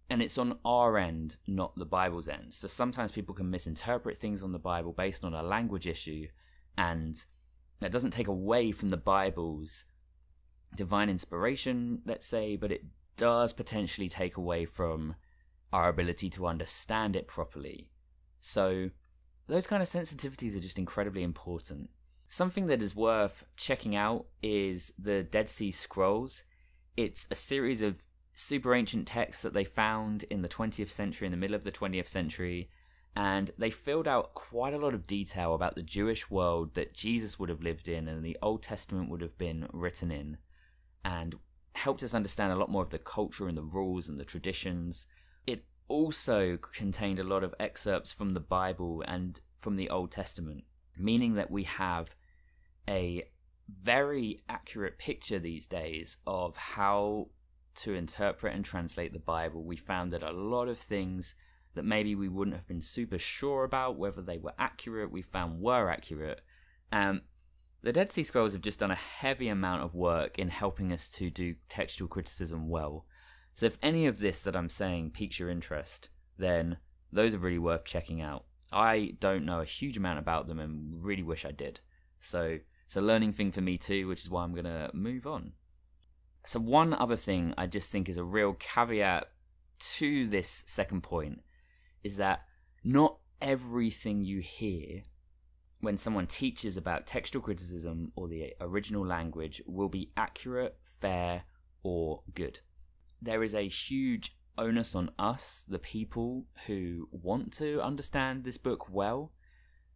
and 0.09 0.21
it's 0.21 0.37
on 0.37 0.59
our 0.63 0.97
end, 0.97 1.37
not 1.47 1.75
the 1.75 1.85
Bible's 1.85 2.29
end. 2.29 2.53
So 2.53 2.67
sometimes 2.67 3.11
people 3.11 3.33
can 3.33 3.49
misinterpret 3.49 4.17
things 4.17 4.43
on 4.43 4.51
the 4.51 4.59
Bible 4.59 4.93
based 4.93 5.25
on 5.25 5.33
a 5.33 5.41
language 5.41 5.87
issue, 5.87 6.27
and 6.77 7.15
that 7.79 7.91
doesn't 7.91 8.11
take 8.11 8.27
away 8.27 8.71
from 8.71 8.89
the 8.89 8.97
Bible's 8.97 9.85
divine 10.75 11.09
inspiration, 11.09 12.01
let's 12.05 12.27
say, 12.27 12.55
but 12.55 12.71
it 12.71 12.85
does 13.17 13.53
potentially 13.53 14.07
take 14.07 14.37
away 14.37 14.65
from 14.65 15.15
our 15.73 15.89
ability 15.89 16.29
to 16.29 16.47
understand 16.47 17.15
it 17.15 17.27
properly. 17.27 17.89
So, 18.39 18.91
those 19.47 19.67
kind 19.67 19.81
of 19.81 19.87
sensitivities 19.87 20.55
are 20.55 20.61
just 20.61 20.79
incredibly 20.79 21.23
important. 21.23 21.89
Something 22.35 22.65
that 22.65 22.81
is 22.81 22.97
worth 22.97 23.45
checking 23.55 23.95
out 23.95 24.25
is 24.43 24.93
the 24.99 25.23
Dead 25.23 25.47
Sea 25.47 25.71
Scrolls. 25.71 26.43
It's 26.97 27.31
a 27.31 27.33
series 27.33 27.81
of 27.81 28.07
super 28.33 28.75
ancient 28.75 29.07
texts 29.07 29.41
that 29.43 29.53
they 29.53 29.63
found 29.63 30.23
in 30.23 30.41
the 30.41 30.49
20th 30.49 30.89
century, 30.89 31.27
in 31.27 31.31
the 31.31 31.37
middle 31.37 31.55
of 31.55 31.63
the 31.63 31.71
20th 31.71 32.09
century, 32.09 32.69
and 33.15 33.51
they 33.57 33.69
filled 33.69 34.05
out 34.05 34.33
quite 34.33 34.73
a 34.73 34.77
lot 34.77 34.93
of 34.93 35.07
detail 35.07 35.53
about 35.53 35.75
the 35.75 35.81
Jewish 35.81 36.29
world 36.29 36.73
that 36.73 36.93
Jesus 36.93 37.39
would 37.39 37.47
have 37.47 37.63
lived 37.63 37.87
in 37.87 38.09
and 38.09 38.21
the 38.21 38.37
Old 38.41 38.61
Testament 38.61 39.09
would 39.09 39.21
have 39.21 39.37
been 39.37 39.69
written 39.71 40.11
in, 40.11 40.37
and 41.05 41.35
helped 41.75 42.03
us 42.03 42.13
understand 42.13 42.51
a 42.51 42.57
lot 42.57 42.69
more 42.69 42.83
of 42.83 42.89
the 42.89 42.99
culture 42.99 43.47
and 43.47 43.57
the 43.57 43.61
rules 43.61 44.09
and 44.09 44.19
the 44.19 44.25
traditions. 44.25 45.07
It 45.47 45.63
also 45.87 46.57
contained 46.57 47.21
a 47.21 47.23
lot 47.23 47.45
of 47.45 47.55
excerpts 47.61 48.11
from 48.11 48.31
the 48.31 48.41
Bible 48.41 49.05
and 49.07 49.39
from 49.55 49.77
the 49.77 49.89
Old 49.89 50.11
Testament, 50.11 50.65
meaning 50.97 51.35
that 51.35 51.49
we 51.49 51.63
have 51.63 52.13
a 52.87 53.23
very 53.67 54.39
accurate 54.47 54.97
picture 54.97 55.39
these 55.39 55.67
days 55.67 56.19
of 56.27 56.55
how 56.55 57.29
to 57.75 57.93
interpret 57.93 58.53
and 58.53 58.63
translate 58.63 59.13
the 59.13 59.19
Bible. 59.19 59.63
We 59.63 59.75
found 59.75 60.11
that 60.11 60.23
a 60.23 60.31
lot 60.31 60.67
of 60.67 60.77
things 60.77 61.35
that 61.73 61.83
maybe 61.85 62.15
we 62.15 62.29
wouldn't 62.29 62.55
have 62.55 62.67
been 62.67 62.81
super 62.81 63.19
sure 63.19 63.63
about 63.63 63.97
whether 63.97 64.21
they 64.21 64.37
were 64.37 64.53
accurate, 64.57 65.11
we 65.11 65.21
found 65.21 65.59
were 65.59 65.89
accurate. 65.89 66.41
Um, 66.91 67.21
the 67.81 67.91
Dead 67.91 68.09
Sea 68.09 68.23
Scrolls 68.23 68.53
have 68.53 68.61
just 68.61 68.79
done 68.79 68.91
a 68.91 68.95
heavy 68.95 69.47
amount 69.47 69.83
of 69.83 69.93
work 69.93 70.39
in 70.39 70.47
helping 70.47 70.91
us 70.91 71.09
to 71.17 71.29
do 71.29 71.55
textual 71.67 72.07
criticism 72.07 72.69
well. 72.69 73.05
So 73.53 73.65
if 73.65 73.77
any 73.81 74.07
of 74.07 74.19
this 74.19 74.41
that 74.43 74.55
I'm 74.55 74.69
saying 74.69 75.11
piques 75.11 75.39
your 75.39 75.49
interest, 75.49 76.09
then 76.37 76.77
those 77.11 77.35
are 77.35 77.39
really 77.39 77.59
worth 77.59 77.85
checking 77.85 78.21
out. 78.21 78.45
I 78.71 79.15
don't 79.19 79.45
know 79.45 79.59
a 79.59 79.65
huge 79.65 79.97
amount 79.97 80.19
about 80.19 80.47
them 80.47 80.59
and 80.59 80.95
really 81.03 81.23
wish 81.23 81.45
I 81.45 81.51
did. 81.51 81.81
So 82.17 82.59
it's 82.85 82.95
a 82.95 83.01
learning 83.01 83.33
thing 83.33 83.51
for 83.51 83.61
me 83.61 83.77
too, 83.77 84.07
which 84.07 84.21
is 84.21 84.29
why 84.29 84.43
I'm 84.43 84.53
going 84.53 84.65
to 84.65 84.91
move 84.93 85.25
on. 85.27 85.53
So 86.45 86.59
one 86.59 86.93
other 86.93 87.15
thing 87.15 87.53
I 87.57 87.65
just 87.65 87.91
think 87.91 88.07
is 88.07 88.17
a 88.17 88.23
real 88.23 88.53
caveat 88.53 89.29
to 89.97 90.27
this 90.27 90.63
second 90.67 91.01
point 91.01 91.41
is 92.03 92.17
that 92.17 92.45
not 92.83 93.17
everything 93.41 94.23
you 94.23 94.39
hear 94.39 95.03
when 95.81 95.97
someone 95.97 96.27
teaches 96.27 96.77
about 96.77 97.07
textual 97.07 97.43
criticism 97.43 98.11
or 98.15 98.27
the 98.27 98.53
original 98.61 99.05
language 99.05 99.61
will 99.67 99.89
be 99.89 100.11
accurate, 100.15 100.77
fair, 100.83 101.43
or 101.83 102.21
good. 102.33 102.59
There 103.21 103.43
is 103.43 103.55
a 103.55 103.67
huge 103.67 104.31
onus 104.57 104.95
on 104.95 105.11
us, 105.19 105.65
the 105.67 105.79
people 105.79 106.45
who 106.67 107.09
want 107.11 107.51
to 107.53 107.81
understand 107.81 108.43
this 108.43 108.57
book 108.57 108.89
well, 108.89 109.31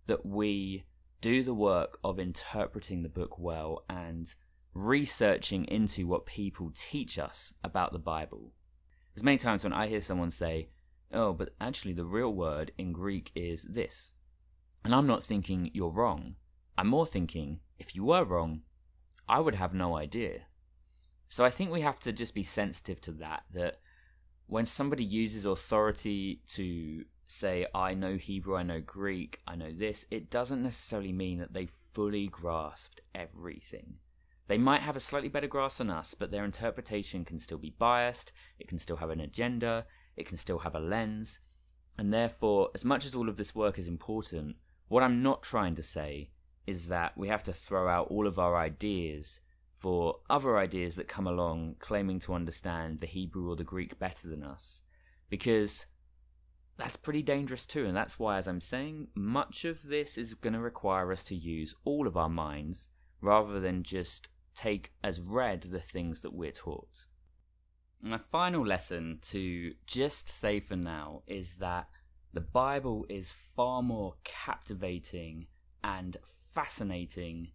that 0.08 0.26
we 0.26 0.86
do 1.22 1.44
the 1.44 1.54
work 1.54 2.00
of 2.04 2.20
interpreting 2.20 3.04
the 3.04 3.10
book 3.10 3.38
well 3.38 3.84
and 3.90 4.34
researching 4.74 5.66
into 5.66 6.08
what 6.08 6.26
people 6.26 6.72
teach 6.74 7.20
us 7.20 7.54
about 7.64 7.92
the 7.92 8.00
Bible. 8.00 8.54
There's 9.14 9.24
many 9.24 9.38
times 9.38 9.64
when 9.64 9.74
I 9.74 9.88
hear 9.88 10.02
someone 10.02 10.32
say, 10.32 10.70
oh, 11.12 11.34
but 11.34 11.50
actually 11.60 11.94
the 11.94 12.06
real 12.06 12.34
word 12.34 12.72
in 12.78 12.92
Greek 12.92 13.32
is 13.36 13.64
this. 13.64 14.14
And 14.86 14.96
I'm 14.96 15.08
not 15.08 15.24
thinking 15.24 15.72
you're 15.74 15.94
wrong. 15.94 16.36
I'm 16.78 16.88
more 16.88 17.06
thinking, 17.06 17.60
if 17.78 17.96
you 17.96 18.06
were 18.06 18.24
wrong, 18.24 18.62
I 19.28 19.40
would 19.40 19.56
have 19.56 19.74
no 19.74 19.98
idea. 19.98 20.44
So 21.28 21.44
I 21.44 21.50
think 21.50 21.72
we 21.72 21.82
have 21.82 22.00
to 22.00 22.14
just 22.14 22.34
be 22.34 22.44
sensitive 22.44 23.02
to 23.02 23.12
that, 23.14 23.44
that 23.52 23.80
when 24.48 24.66
somebody 24.66 25.04
uses 25.04 25.46
authority 25.46 26.42
to 26.48 27.04
say, 27.30 27.66
I 27.74 27.94
know 27.94 28.16
Hebrew, 28.16 28.56
I 28.56 28.64
know 28.64 28.82
Greek, 28.82 29.40
I 29.46 29.56
know 29.56 29.72
this, 29.72 30.08
it 30.10 30.30
doesn't 30.30 30.64
necessarily 30.64 31.14
mean 31.14 31.40
that 31.40 31.54
they 31.54 31.66
fully 31.66 32.28
grasped 32.28 33.02
everything. 33.14 33.96
They 34.48 34.58
might 34.58 34.82
have 34.82 34.96
a 34.96 35.00
slightly 35.00 35.30
better 35.30 35.48
grasp 35.48 35.78
than 35.78 35.92
us, 35.92 36.16
but 36.16 36.32
their 36.32 36.44
interpretation 36.44 37.24
can 37.24 37.38
still 37.38 37.60
be 37.60 37.76
biased, 37.78 38.32
it 38.58 38.68
can 38.68 38.80
still 38.80 38.98
have 38.98 39.12
an 39.12 39.20
agenda, 39.20 39.86
it 40.18 40.28
can 40.28 40.38
still 40.38 40.60
have 40.60 40.74
a 40.74 40.80
lens, 40.80 41.40
and 41.98 42.12
therefore, 42.12 42.70
as 42.74 42.86
much 42.86 43.06
as 43.06 43.14
all 43.14 43.30
of 43.30 43.38
this 43.38 43.56
work 43.56 43.78
is 43.78 43.88
important, 43.88 44.56
what 44.88 45.04
I'm 45.04 45.22
not 45.22 45.44
trying 45.44 45.76
to 45.76 45.84
say 45.84 46.32
is 46.66 46.90
that 46.90 47.18
we 47.18 47.28
have 47.28 47.44
to 47.44 47.54
throw 47.54 47.88
out 47.88 48.08
all 48.08 48.26
of 48.26 48.40
our 48.40 48.56
ideas 48.56 49.42
for 49.70 50.20
other 50.30 50.58
ideas 50.58 50.96
that 50.96 51.08
come 51.08 51.28
along 51.28 51.76
claiming 51.80 52.20
to 52.20 52.34
understand 52.34 53.00
the 53.00 53.08
Hebrew 53.08 53.50
or 53.50 53.56
the 53.56 53.64
Greek 53.64 53.98
better 54.00 54.28
than 54.28 54.44
us. 54.44 54.84
Because 55.30 55.88
that's 56.80 56.96
pretty 56.96 57.22
dangerous 57.22 57.68
too, 57.68 57.86
and 57.86 57.96
that's 57.96 58.18
why, 58.18 58.38
as 58.38 58.48
I'm 58.48 58.62
saying, 58.62 59.10
much 59.14 59.66
of 59.66 59.84
this 59.84 60.18
is 60.18 60.34
going 60.34 60.54
to 60.54 60.60
require 60.60 61.12
us 61.12 61.26
to 61.26 61.36
use 61.36 61.76
all 61.84 62.08
of 62.08 62.16
our 62.16 62.30
minds 62.30 62.90
rather 63.22 63.60
than 63.60 63.84
just 63.84 64.32
take 64.56 64.94
as 65.04 65.22
read 65.22 65.64
the 65.64 65.80
things 65.80 66.22
that 66.22 66.34
we're 66.34 66.52
taught. 66.52 67.08
My 68.02 68.18
final 68.18 68.66
lesson 68.66 69.20
to 69.24 69.74
just 69.86 70.30
say 70.30 70.62
for 70.62 70.78
now 70.78 71.24
is 71.28 71.58
that 71.58 71.90
the 72.32 72.42
Bible 72.42 73.06
is 73.10 73.34
far 73.34 73.84
more 73.84 74.16
captivating 74.24 75.48
and 75.84 76.16
fascinating 76.24 77.52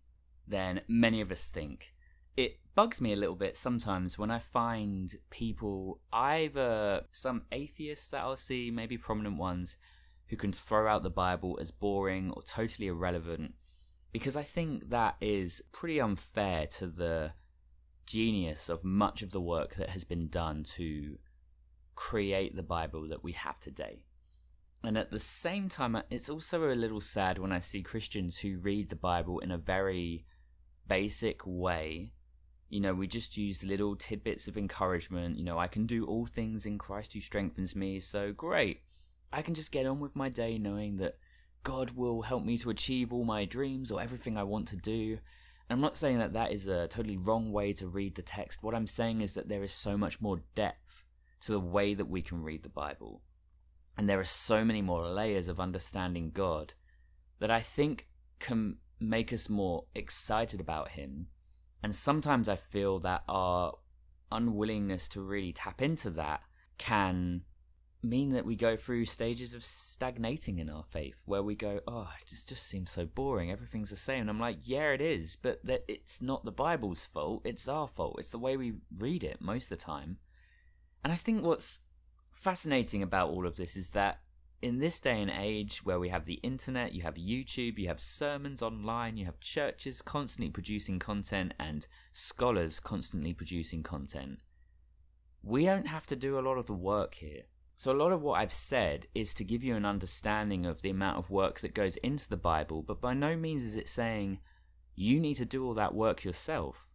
than 0.46 0.82
many 0.86 1.22
of 1.22 1.30
us 1.30 1.48
think 1.48 1.94
it 2.36 2.58
bugs 2.74 3.00
me 3.00 3.12
a 3.12 3.16
little 3.16 3.36
bit 3.36 3.56
sometimes 3.56 4.18
when 4.18 4.30
I 4.30 4.38
find 4.38 5.10
people, 5.30 6.00
either 6.12 7.04
some 7.12 7.42
atheists 7.52 8.08
that 8.08 8.22
I'll 8.22 8.36
see, 8.36 8.70
maybe 8.70 8.98
prominent 8.98 9.36
ones, 9.36 9.76
who 10.28 10.36
can 10.36 10.52
throw 10.52 10.88
out 10.88 11.02
the 11.02 11.10
Bible 11.10 11.58
as 11.60 11.70
boring 11.70 12.32
or 12.32 12.42
totally 12.42 12.88
irrelevant, 12.88 13.54
because 14.12 14.36
I 14.36 14.42
think 14.42 14.88
that 14.88 15.16
is 15.20 15.62
pretty 15.72 16.00
unfair 16.00 16.66
to 16.78 16.86
the 16.86 17.34
genius 18.06 18.68
of 18.68 18.84
much 18.84 19.22
of 19.22 19.30
the 19.30 19.40
work 19.40 19.74
that 19.74 19.90
has 19.90 20.04
been 20.04 20.28
done 20.28 20.62
to 20.62 21.18
create 21.94 22.56
the 22.56 22.62
Bible 22.62 23.08
that 23.08 23.22
we 23.22 23.32
have 23.32 23.58
today. 23.58 24.02
And 24.82 24.98
at 24.98 25.10
the 25.10 25.18
same 25.18 25.68
time, 25.68 26.02
it's 26.10 26.28
also 26.28 26.64
a 26.64 26.74
little 26.74 27.00
sad 27.00 27.38
when 27.38 27.52
I 27.52 27.58
see 27.58 27.82
Christians 27.82 28.40
who 28.40 28.58
read 28.58 28.90
the 28.90 28.96
Bible 28.96 29.38
in 29.38 29.50
a 29.50 29.56
very 29.58 30.26
basic 30.86 31.40
way 31.46 32.12
you 32.68 32.80
know, 32.80 32.94
we 32.94 33.06
just 33.06 33.36
use 33.36 33.64
little 33.64 33.96
tidbits 33.96 34.48
of 34.48 34.56
encouragement. 34.56 35.38
You 35.38 35.44
know, 35.44 35.58
I 35.58 35.68
can 35.68 35.86
do 35.86 36.06
all 36.06 36.26
things 36.26 36.66
in 36.66 36.78
Christ 36.78 37.14
who 37.14 37.20
strengthens 37.20 37.76
me, 37.76 37.98
so 38.00 38.32
great. 38.32 38.82
I 39.32 39.42
can 39.42 39.54
just 39.54 39.72
get 39.72 39.86
on 39.86 40.00
with 40.00 40.16
my 40.16 40.28
day 40.28 40.58
knowing 40.58 40.96
that 40.96 41.16
God 41.62 41.92
will 41.96 42.22
help 42.22 42.44
me 42.44 42.56
to 42.58 42.70
achieve 42.70 43.12
all 43.12 43.24
my 43.24 43.44
dreams 43.44 43.90
or 43.90 44.00
everything 44.00 44.36
I 44.36 44.44
want 44.44 44.68
to 44.68 44.76
do. 44.76 45.18
And 45.68 45.76
I'm 45.76 45.80
not 45.80 45.96
saying 45.96 46.18
that 46.18 46.34
that 46.34 46.52
is 46.52 46.68
a 46.68 46.86
totally 46.88 47.16
wrong 47.16 47.50
way 47.50 47.72
to 47.74 47.86
read 47.86 48.14
the 48.14 48.22
text. 48.22 48.62
What 48.62 48.74
I'm 48.74 48.86
saying 48.86 49.22
is 49.22 49.34
that 49.34 49.48
there 49.48 49.62
is 49.62 49.72
so 49.72 49.96
much 49.96 50.20
more 50.20 50.42
depth 50.54 51.04
to 51.40 51.52
the 51.52 51.60
way 51.60 51.94
that 51.94 52.04
we 52.08 52.22
can 52.22 52.42
read 52.42 52.62
the 52.62 52.68
Bible. 52.68 53.22
And 53.96 54.08
there 54.08 54.20
are 54.20 54.24
so 54.24 54.64
many 54.64 54.82
more 54.82 55.06
layers 55.06 55.48
of 55.48 55.60
understanding 55.60 56.30
God 56.30 56.74
that 57.38 57.50
I 57.50 57.60
think 57.60 58.08
can 58.38 58.78
make 59.00 59.32
us 59.32 59.48
more 59.48 59.84
excited 59.94 60.60
about 60.60 60.90
Him 60.90 61.28
and 61.84 61.94
sometimes 61.94 62.48
I 62.48 62.56
feel 62.56 62.98
that 63.00 63.24
our 63.28 63.74
unwillingness 64.32 65.06
to 65.10 65.20
really 65.20 65.52
tap 65.52 65.82
into 65.82 66.08
that 66.12 66.40
can 66.78 67.42
mean 68.02 68.30
that 68.30 68.46
we 68.46 68.56
go 68.56 68.74
through 68.74 69.04
stages 69.04 69.52
of 69.52 69.62
stagnating 69.62 70.58
in 70.58 70.70
our 70.70 70.82
faith 70.82 71.20
where 71.26 71.42
we 71.42 71.54
go, 71.54 71.80
oh, 71.86 72.10
it 72.18 72.26
just, 72.26 72.48
just 72.48 72.66
seems 72.66 72.90
so 72.90 73.04
boring. 73.04 73.50
Everything's 73.50 73.90
the 73.90 73.96
same. 73.96 74.22
And 74.22 74.30
I'm 74.30 74.40
like, 74.40 74.56
yeah, 74.62 74.92
it 74.92 75.02
is, 75.02 75.36
but 75.36 75.62
that 75.66 75.82
it's 75.86 76.22
not 76.22 76.46
the 76.46 76.50
Bible's 76.50 77.04
fault. 77.04 77.42
It's 77.44 77.68
our 77.68 77.86
fault. 77.86 78.16
It's 78.18 78.32
the 78.32 78.38
way 78.38 78.56
we 78.56 78.80
read 78.98 79.22
it 79.22 79.42
most 79.42 79.70
of 79.70 79.76
the 79.76 79.84
time. 79.84 80.16
And 81.04 81.12
I 81.12 81.16
think 81.16 81.44
what's 81.44 81.80
fascinating 82.32 83.02
about 83.02 83.28
all 83.28 83.46
of 83.46 83.56
this 83.56 83.76
is 83.76 83.90
that 83.90 84.20
in 84.62 84.78
this 84.78 85.00
day 85.00 85.20
and 85.20 85.30
age 85.30 85.78
where 85.84 85.98
we 85.98 86.08
have 86.08 86.24
the 86.24 86.40
internet, 86.42 86.94
you 86.94 87.02
have 87.02 87.14
YouTube, 87.14 87.78
you 87.78 87.88
have 87.88 88.00
sermons 88.00 88.62
online, 88.62 89.16
you 89.16 89.26
have 89.26 89.40
churches 89.40 90.00
constantly 90.00 90.50
producing 90.50 90.98
content 90.98 91.52
and 91.58 91.86
scholars 92.12 92.80
constantly 92.80 93.34
producing 93.34 93.82
content, 93.82 94.38
we 95.42 95.66
don't 95.66 95.88
have 95.88 96.06
to 96.06 96.16
do 96.16 96.38
a 96.38 96.40
lot 96.40 96.56
of 96.56 96.66
the 96.66 96.74
work 96.74 97.14
here. 97.14 97.42
So, 97.76 97.92
a 97.92 97.94
lot 97.94 98.12
of 98.12 98.22
what 98.22 98.40
I've 98.40 98.52
said 98.52 99.06
is 99.14 99.34
to 99.34 99.44
give 99.44 99.64
you 99.64 99.74
an 99.76 99.84
understanding 99.84 100.64
of 100.64 100.82
the 100.82 100.90
amount 100.90 101.18
of 101.18 101.30
work 101.30 101.60
that 101.60 101.74
goes 101.74 101.96
into 101.98 102.28
the 102.28 102.36
Bible, 102.36 102.82
but 102.82 103.00
by 103.00 103.14
no 103.14 103.36
means 103.36 103.64
is 103.64 103.76
it 103.76 103.88
saying 103.88 104.38
you 104.94 105.20
need 105.20 105.34
to 105.34 105.44
do 105.44 105.66
all 105.66 105.74
that 105.74 105.94
work 105.94 106.24
yourself. 106.24 106.94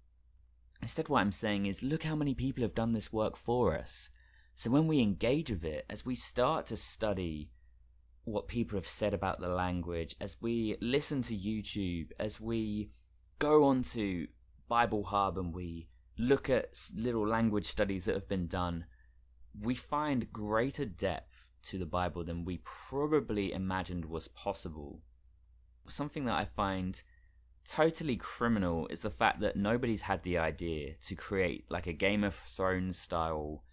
Instead, 0.81 1.09
what 1.09 1.19
I'm 1.19 1.33
saying 1.33 1.65
is, 1.65 1.83
look 1.83 2.03
how 2.03 2.15
many 2.15 2.33
people 2.33 2.63
have 2.63 2.73
done 2.73 2.93
this 2.93 3.11
work 3.11 3.35
for 3.35 3.77
us. 3.77 4.11
So 4.59 4.69
when 4.71 4.87
we 4.87 4.99
engage 4.99 5.49
with 5.51 5.63
it, 5.63 5.85
as 5.89 6.05
we 6.05 6.15
start 6.15 6.65
to 6.65 6.75
study 6.75 7.49
what 8.25 8.49
people 8.49 8.75
have 8.75 8.85
said 8.85 9.13
about 9.13 9.39
the 9.39 9.47
language, 9.47 10.17
as 10.19 10.35
we 10.41 10.75
listen 10.81 11.21
to 11.21 11.33
YouTube, 11.33 12.11
as 12.19 12.41
we 12.41 12.91
go 13.39 13.63
on 13.63 13.83
to 13.83 14.27
Bible 14.67 15.03
Hub 15.03 15.37
and 15.37 15.55
we 15.55 15.87
look 16.17 16.49
at 16.49 16.77
little 16.93 17.25
language 17.25 17.63
studies 17.63 18.03
that 18.03 18.15
have 18.15 18.27
been 18.27 18.47
done, 18.47 18.83
we 19.57 19.75
find 19.75 20.33
greater 20.33 20.83
depth 20.83 21.53
to 21.63 21.77
the 21.77 21.85
Bible 21.85 22.25
than 22.25 22.43
we 22.43 22.61
probably 22.89 23.53
imagined 23.53 24.03
was 24.09 24.27
possible. 24.27 24.99
Something 25.87 26.25
that 26.25 26.35
I 26.35 26.43
find 26.43 27.01
totally 27.63 28.17
criminal 28.17 28.87
is 28.87 29.03
the 29.03 29.09
fact 29.09 29.39
that 29.39 29.55
nobody's 29.55 30.01
had 30.01 30.23
the 30.23 30.37
idea 30.37 30.95
to 31.03 31.15
create 31.15 31.63
like 31.69 31.87
a 31.87 31.93
Game 31.93 32.25
of 32.25 32.33
Thrones 32.33 32.99
style 32.99 33.63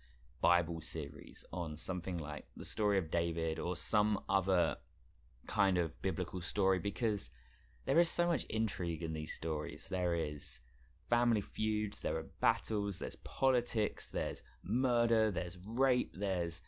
Bible 0.46 0.80
series 0.80 1.44
on 1.52 1.74
something 1.74 2.18
like 2.18 2.44
the 2.56 2.64
story 2.64 2.98
of 2.98 3.10
David 3.10 3.58
or 3.58 3.74
some 3.74 4.20
other 4.28 4.76
kind 5.48 5.76
of 5.76 6.00
biblical 6.02 6.40
story 6.40 6.78
because 6.78 7.32
there 7.84 7.98
is 7.98 8.08
so 8.08 8.28
much 8.28 8.44
intrigue 8.44 9.02
in 9.02 9.12
these 9.12 9.32
stories. 9.32 9.88
There 9.88 10.14
is 10.14 10.60
family 11.10 11.40
feuds, 11.40 12.00
there 12.00 12.16
are 12.16 12.30
battles, 12.40 13.00
there's 13.00 13.16
politics, 13.16 14.12
there's 14.12 14.44
murder, 14.62 15.32
there's 15.32 15.58
rape, 15.66 16.14
there's 16.14 16.62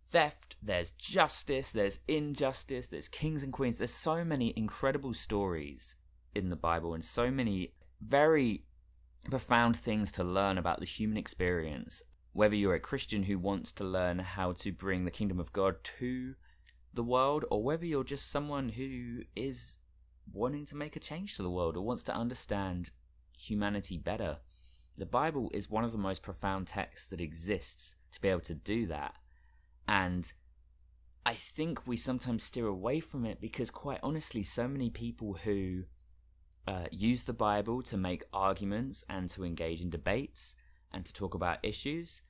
theft, 0.00 0.56
there's 0.62 0.92
justice, 0.92 1.70
there's 1.70 2.04
injustice, 2.08 2.88
there's 2.88 3.08
kings 3.08 3.44
and 3.44 3.52
queens. 3.52 3.76
There's 3.76 3.92
so 3.92 4.24
many 4.24 4.54
incredible 4.56 5.12
stories 5.12 5.96
in 6.34 6.48
the 6.48 6.56
Bible 6.56 6.94
and 6.94 7.04
so 7.04 7.30
many 7.30 7.74
very 8.00 8.64
profound 9.28 9.76
things 9.76 10.10
to 10.12 10.24
learn 10.24 10.56
about 10.56 10.80
the 10.80 10.86
human 10.86 11.18
experience. 11.18 12.02
Whether 12.32 12.56
you're 12.56 12.74
a 12.74 12.80
Christian 12.80 13.24
who 13.24 13.38
wants 13.38 13.72
to 13.72 13.84
learn 13.84 14.20
how 14.20 14.52
to 14.52 14.72
bring 14.72 15.04
the 15.04 15.10
kingdom 15.10 15.38
of 15.38 15.52
God 15.52 15.82
to 15.84 16.34
the 16.94 17.04
world, 17.04 17.44
or 17.50 17.62
whether 17.62 17.84
you're 17.84 18.04
just 18.04 18.30
someone 18.30 18.70
who 18.70 19.22
is 19.36 19.80
wanting 20.32 20.64
to 20.66 20.76
make 20.76 20.96
a 20.96 21.00
change 21.00 21.36
to 21.36 21.42
the 21.42 21.50
world 21.50 21.76
or 21.76 21.84
wants 21.84 22.04
to 22.04 22.14
understand 22.14 22.90
humanity 23.38 23.98
better. 23.98 24.38
The 24.96 25.06
Bible 25.06 25.50
is 25.54 25.70
one 25.70 25.84
of 25.84 25.92
the 25.92 25.98
most 25.98 26.22
profound 26.22 26.66
texts 26.66 27.08
that 27.08 27.20
exists 27.20 27.96
to 28.12 28.20
be 28.20 28.28
able 28.28 28.40
to 28.40 28.54
do 28.54 28.86
that. 28.86 29.16
And 29.88 30.30
I 31.24 31.32
think 31.32 31.86
we 31.86 31.96
sometimes 31.96 32.44
steer 32.44 32.66
away 32.66 33.00
from 33.00 33.24
it 33.24 33.40
because, 33.40 33.70
quite 33.70 34.00
honestly, 34.02 34.42
so 34.42 34.68
many 34.68 34.90
people 34.90 35.34
who 35.44 35.84
uh, 36.66 36.86
use 36.90 37.24
the 37.24 37.32
Bible 37.32 37.82
to 37.82 37.96
make 37.96 38.24
arguments 38.32 39.04
and 39.08 39.28
to 39.30 39.44
engage 39.44 39.82
in 39.82 39.90
debates 39.90 40.56
and 40.92 41.04
to 41.04 41.12
talk 41.12 41.34
about 41.34 41.58
issues 41.62 42.22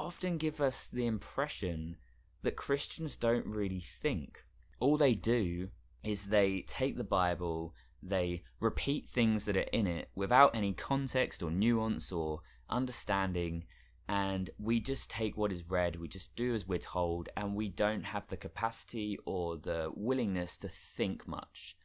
often 0.00 0.38
give 0.38 0.60
us 0.60 0.88
the 0.88 1.06
impression 1.06 1.96
that 2.42 2.56
Christians 2.56 3.16
don't 3.16 3.46
really 3.46 3.80
think. 3.80 4.44
All 4.80 4.96
they 4.96 5.14
do 5.14 5.68
is 6.02 6.26
they 6.26 6.62
take 6.62 6.96
the 6.96 7.04
Bible, 7.04 7.74
they 8.02 8.42
repeat 8.60 9.06
things 9.06 9.44
that 9.44 9.56
are 9.56 9.66
in 9.72 9.86
it 9.86 10.08
without 10.14 10.56
any 10.56 10.72
context 10.72 11.42
or 11.42 11.50
nuance 11.50 12.10
or 12.10 12.40
understanding, 12.70 13.64
and 14.08 14.48
we 14.58 14.80
just 14.80 15.10
take 15.10 15.36
what 15.36 15.52
is 15.52 15.70
read, 15.70 15.96
we 15.96 16.08
just 16.08 16.34
do 16.34 16.54
as 16.54 16.66
we're 16.66 16.78
told, 16.78 17.28
and 17.36 17.54
we 17.54 17.68
don't 17.68 18.06
have 18.06 18.26
the 18.28 18.36
capacity 18.36 19.18
or 19.26 19.56
the 19.56 19.92
willingness 19.94 20.56
to 20.58 20.68
think 20.68 21.28
much. 21.28 21.76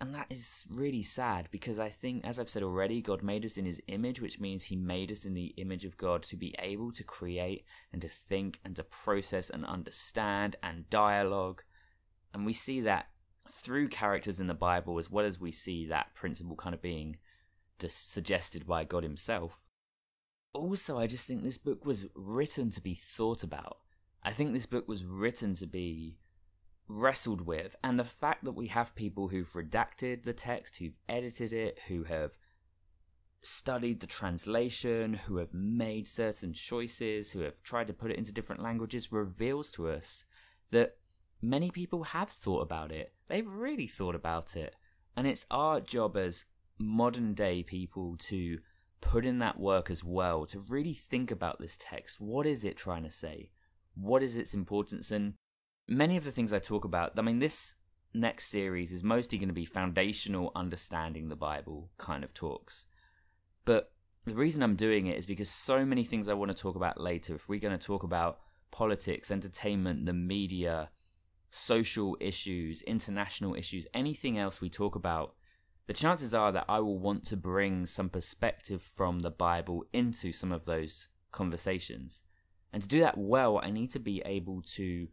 And 0.00 0.14
that 0.14 0.30
is 0.30 0.68
really 0.72 1.02
sad 1.02 1.48
because 1.50 1.80
I 1.80 1.88
think, 1.88 2.24
as 2.24 2.38
I've 2.38 2.48
said 2.48 2.62
already, 2.62 3.02
God 3.02 3.22
made 3.22 3.44
us 3.44 3.56
in 3.56 3.64
His 3.64 3.82
image, 3.88 4.20
which 4.20 4.38
means 4.38 4.64
He 4.64 4.76
made 4.76 5.10
us 5.10 5.24
in 5.24 5.34
the 5.34 5.54
image 5.56 5.84
of 5.84 5.96
God 5.96 6.22
to 6.24 6.36
be 6.36 6.54
able 6.60 6.92
to 6.92 7.02
create 7.02 7.64
and 7.92 8.00
to 8.02 8.08
think 8.08 8.60
and 8.64 8.76
to 8.76 8.84
process 8.84 9.50
and 9.50 9.64
understand 9.64 10.54
and 10.62 10.88
dialogue. 10.88 11.62
And 12.32 12.46
we 12.46 12.52
see 12.52 12.80
that 12.82 13.08
through 13.50 13.88
characters 13.88 14.40
in 14.40 14.46
the 14.46 14.54
Bible 14.54 14.98
as 14.98 15.10
well 15.10 15.24
as 15.24 15.40
we 15.40 15.50
see 15.50 15.86
that 15.86 16.14
principle 16.14 16.54
kind 16.54 16.74
of 16.74 16.82
being 16.82 17.16
just 17.80 18.12
suggested 18.12 18.66
by 18.68 18.84
God 18.84 19.02
Himself. 19.02 19.68
Also, 20.54 20.98
I 20.98 21.08
just 21.08 21.26
think 21.26 21.42
this 21.42 21.58
book 21.58 21.84
was 21.84 22.08
written 22.14 22.70
to 22.70 22.82
be 22.82 22.94
thought 22.94 23.42
about. 23.42 23.78
I 24.22 24.30
think 24.30 24.52
this 24.52 24.66
book 24.66 24.86
was 24.86 25.04
written 25.04 25.54
to 25.54 25.66
be 25.66 26.18
wrestled 26.88 27.46
with, 27.46 27.76
and 27.84 27.98
the 27.98 28.04
fact 28.04 28.44
that 28.44 28.52
we 28.52 28.68
have 28.68 28.96
people 28.96 29.28
who've 29.28 29.46
redacted 29.46 30.22
the 30.22 30.32
text, 30.32 30.78
who've 30.78 30.98
edited 31.08 31.52
it, 31.52 31.80
who 31.88 32.04
have 32.04 32.38
studied 33.40 34.00
the 34.00 34.06
translation, 34.06 35.14
who 35.14 35.36
have 35.36 35.54
made 35.54 36.06
certain 36.06 36.52
choices, 36.52 37.32
who 37.32 37.40
have 37.40 37.62
tried 37.62 37.86
to 37.86 37.92
put 37.92 38.10
it 38.10 38.16
into 38.16 38.32
different 38.34 38.62
languages, 38.62 39.12
reveals 39.12 39.70
to 39.70 39.88
us 39.88 40.24
that 40.70 40.96
many 41.40 41.70
people 41.70 42.04
have 42.04 42.30
thought 42.30 42.62
about 42.62 42.90
it. 42.90 43.12
They've 43.28 43.46
really 43.46 43.86
thought 43.86 44.14
about 44.14 44.56
it. 44.56 44.74
And 45.16 45.26
it's 45.26 45.46
our 45.50 45.80
job 45.80 46.16
as 46.16 46.46
modern 46.78 47.34
day 47.34 47.62
people 47.62 48.16
to 48.18 48.58
put 49.00 49.24
in 49.24 49.38
that 49.38 49.60
work 49.60 49.90
as 49.90 50.02
well, 50.02 50.46
to 50.46 50.60
really 50.68 50.94
think 50.94 51.30
about 51.30 51.58
this 51.58 51.76
text. 51.76 52.20
What 52.20 52.46
is 52.46 52.64
it 52.64 52.76
trying 52.76 53.04
to 53.04 53.10
say? 53.10 53.50
What 53.94 54.22
is 54.22 54.36
its 54.36 54.54
importance? 54.54 55.10
And 55.10 55.34
many 55.88 56.16
of 56.16 56.24
the 56.24 56.30
things 56.30 56.52
I 56.52 56.58
talk 56.58 56.84
about, 56.84 57.18
I 57.18 57.22
mean, 57.22 57.38
this 57.38 57.76
next 58.14 58.46
series 58.46 58.92
is 58.92 59.02
mostly 59.02 59.38
going 59.38 59.48
to 59.48 59.54
be 59.54 59.64
foundational 59.64 60.52
understanding 60.54 61.28
the 61.28 61.36
Bible 61.36 61.90
kind 61.98 62.22
of 62.22 62.34
talks. 62.34 62.88
But 63.64 63.92
the 64.24 64.34
reason 64.34 64.62
I'm 64.62 64.76
doing 64.76 65.06
it 65.06 65.16
is 65.16 65.26
because 65.26 65.48
so 65.48 65.84
many 65.84 66.04
things 66.04 66.28
I 66.28 66.34
want 66.34 66.50
to 66.50 66.56
talk 66.56 66.76
about 66.76 67.00
later, 67.00 67.34
if 67.34 67.48
we're 67.48 67.60
going 67.60 67.76
to 67.76 67.86
talk 67.86 68.02
about 68.02 68.38
politics, 68.70 69.30
entertainment, 69.30 70.06
the 70.06 70.12
media, 70.12 70.90
social 71.50 72.16
issues, 72.20 72.82
international 72.82 73.54
issues, 73.54 73.86
anything 73.94 74.38
else 74.38 74.60
we 74.60 74.68
talk 74.68 74.94
about, 74.94 75.34
the 75.86 75.94
chances 75.94 76.34
are 76.34 76.52
that 76.52 76.66
I 76.68 76.80
will 76.80 76.98
want 76.98 77.24
to 77.24 77.36
bring 77.36 77.86
some 77.86 78.10
perspective 78.10 78.82
from 78.82 79.20
the 79.20 79.30
Bible 79.30 79.86
into 79.92 80.32
some 80.32 80.52
of 80.52 80.66
those 80.66 81.08
conversations. 81.32 82.24
And 82.72 82.82
to 82.82 82.88
do 82.88 83.00
that 83.00 83.16
well, 83.16 83.58
I 83.62 83.70
need 83.70 83.88
to 83.90 83.98
be 83.98 84.20
able 84.26 84.60
to 84.74 85.08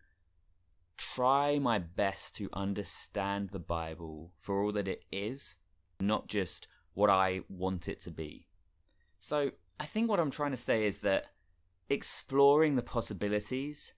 try 0.97 1.59
my 1.59 1.79
best 1.79 2.35
to 2.35 2.49
understand 2.53 3.49
the 3.49 3.59
Bible 3.59 4.31
for 4.37 4.63
all 4.63 4.71
that 4.73 4.87
it 4.87 5.05
is, 5.11 5.57
not 5.99 6.27
just 6.27 6.67
what 6.93 7.09
I 7.09 7.41
want 7.49 7.87
it 7.87 7.99
to 7.99 8.11
be. 8.11 8.47
So, 9.17 9.51
I 9.79 9.85
think 9.85 10.09
what 10.09 10.19
I'm 10.19 10.31
trying 10.31 10.51
to 10.51 10.57
say 10.57 10.85
is 10.85 11.01
that 11.01 11.25
exploring 11.89 12.75
the 12.75 12.81
possibilities 12.81 13.95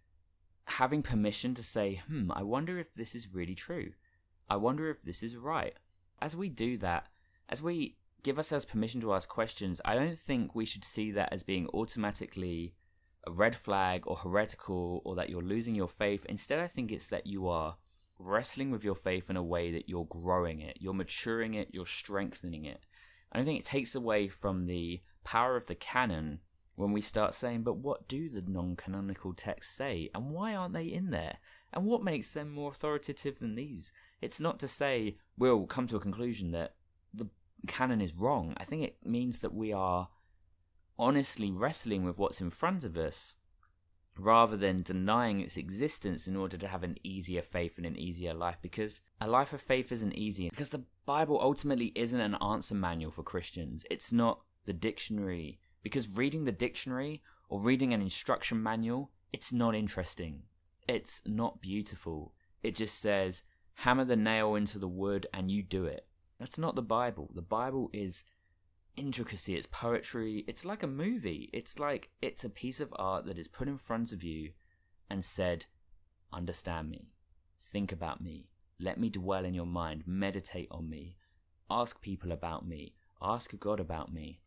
having 0.65 1.01
permission 1.01 1.53
to 1.53 1.63
say, 1.63 2.01
hmm, 2.07 2.31
I 2.33 2.43
wonder 2.43 2.77
if 2.77 2.93
this 2.93 3.15
is 3.15 3.33
really 3.33 3.55
true. 3.55 3.93
I 4.49 4.57
wonder 4.57 4.89
if 4.89 5.01
this 5.01 5.23
is 5.23 5.37
right. 5.37 5.73
As 6.21 6.35
we 6.35 6.49
do 6.49 6.77
that, 6.77 7.07
as 7.49 7.63
we 7.63 7.97
give 8.23 8.37
ourselves 8.37 8.65
permission 8.65 8.99
to 9.01 9.13
ask 9.13 9.29
questions, 9.29 9.81
I 9.85 9.95
don't 9.95 10.19
think 10.19 10.53
we 10.53 10.65
should 10.65 10.83
see 10.83 11.11
that 11.11 11.31
as 11.31 11.43
being 11.43 11.67
automatically 11.69 12.73
a 13.27 13.31
red 13.31 13.55
flag 13.55 14.03
or 14.07 14.15
heretical 14.15 15.01
or 15.05 15.15
that 15.15 15.29
you're 15.29 15.41
losing 15.41 15.75
your 15.75 15.87
faith. 15.87 16.25
Instead, 16.27 16.59
I 16.59 16.67
think 16.67 16.91
it's 16.91 17.09
that 17.09 17.27
you 17.27 17.47
are 17.47 17.75
wrestling 18.19 18.71
with 18.71 18.83
your 18.83 18.95
faith 18.95 19.29
in 19.29 19.37
a 19.37 19.43
way 19.43 19.71
that 19.71 19.89
you're 19.89 20.05
growing 20.05 20.61
it, 20.61 20.77
you're 20.79 20.93
maturing 20.93 21.53
it, 21.53 21.69
you're 21.73 21.85
strengthening 21.85 22.65
it. 22.65 22.85
I 23.31 23.37
don't 23.37 23.45
think 23.45 23.59
it 23.59 23.65
takes 23.65 23.93
away 23.93 24.27
from 24.27 24.65
the 24.65 25.01
power 25.23 25.55
of 25.55 25.67
the 25.67 25.75
canon 25.75 26.39
when 26.75 26.93
we 26.93 27.01
start 27.01 27.33
saying, 27.33 27.63
but 27.63 27.77
what 27.77 28.07
do 28.07 28.29
the 28.29 28.43
non 28.47 28.75
canonical 28.75 29.33
texts 29.33 29.75
say, 29.75 30.09
and 30.15 30.31
why 30.31 30.55
aren't 30.55 30.73
they 30.73 30.85
in 30.85 31.09
there? 31.09 31.37
And 31.73 31.85
what 31.85 32.03
makes 32.03 32.33
them 32.33 32.51
more 32.51 32.71
authoritative 32.71 33.39
than 33.39 33.55
these? 33.55 33.91
It's 34.21 34.39
not 34.39 34.59
to 34.59 34.67
say 34.67 35.17
we'll 35.37 35.65
come 35.65 35.87
to 35.87 35.97
a 35.97 36.01
conclusion 36.01 36.51
that 36.51 36.75
the 37.13 37.29
canon 37.67 37.99
is 37.99 38.15
wrong. 38.15 38.53
I 38.57 38.63
think 38.63 38.83
it 38.83 38.97
means 39.03 39.39
that 39.39 39.53
we 39.53 39.73
are 39.73 40.09
honestly 40.99 41.51
wrestling 41.51 42.03
with 42.03 42.17
what's 42.17 42.41
in 42.41 42.49
front 42.49 42.83
of 42.83 42.97
us 42.97 43.37
rather 44.19 44.57
than 44.57 44.81
denying 44.81 45.39
its 45.39 45.57
existence 45.57 46.27
in 46.27 46.35
order 46.35 46.57
to 46.57 46.67
have 46.67 46.83
an 46.83 46.97
easier 47.03 47.41
faith 47.41 47.77
and 47.77 47.85
an 47.85 47.95
easier 47.97 48.33
life 48.33 48.57
because 48.61 49.01
a 49.21 49.27
life 49.27 49.53
of 49.53 49.61
faith 49.61 49.91
isn't 49.91 50.17
easy 50.17 50.49
because 50.49 50.71
the 50.71 50.85
bible 51.05 51.39
ultimately 51.41 51.91
isn't 51.93 52.21
an 52.21 52.35
answer 52.41 52.73
manual 52.73 53.11
for 53.11 53.21
christians 53.21 53.85
it's 53.91 54.11
not 54.11 54.41
the 54.65 54.73
dictionary 54.73 55.59
because 55.83 56.17
reading 56.17 56.43
the 56.43 56.51
dictionary 56.51 57.21
or 57.49 57.61
reading 57.61 57.93
an 57.93 58.01
instruction 58.01 58.61
manual, 58.61 59.11
it's 59.31 59.53
not 59.53 59.75
interesting. 59.75 60.43
It's 60.87 61.27
not 61.27 61.61
beautiful. 61.61 62.33
It 62.63 62.75
just 62.75 62.99
says, 62.99 63.43
hammer 63.75 64.05
the 64.05 64.15
nail 64.15 64.55
into 64.55 64.79
the 64.79 64.87
wood 64.87 65.27
and 65.33 65.49
you 65.49 65.63
do 65.63 65.85
it. 65.85 66.05
That's 66.39 66.59
not 66.59 66.75
the 66.75 66.81
Bible. 66.81 67.31
The 67.33 67.41
Bible 67.41 67.89
is 67.93 68.25
intricacy, 68.97 69.55
it's 69.55 69.67
poetry, 69.67 70.43
it's 70.47 70.65
like 70.65 70.83
a 70.83 70.87
movie. 70.87 71.49
It's 71.53 71.79
like 71.79 72.09
it's 72.21 72.43
a 72.43 72.49
piece 72.49 72.81
of 72.81 72.93
art 72.97 73.25
that 73.25 73.39
is 73.39 73.47
put 73.47 73.67
in 73.67 73.77
front 73.77 74.11
of 74.11 74.23
you 74.23 74.51
and 75.09 75.23
said, 75.23 75.65
Understand 76.33 76.89
me, 76.89 77.07
think 77.57 77.91
about 77.91 78.21
me, 78.21 78.49
let 78.79 78.99
me 78.99 79.09
dwell 79.09 79.45
in 79.45 79.53
your 79.53 79.65
mind, 79.65 80.03
meditate 80.05 80.67
on 80.69 80.89
me, 80.89 81.15
ask 81.69 82.01
people 82.01 82.31
about 82.31 82.67
me, 82.67 82.95
ask 83.21 83.57
God 83.59 83.79
about 83.79 84.11
me. 84.13 84.41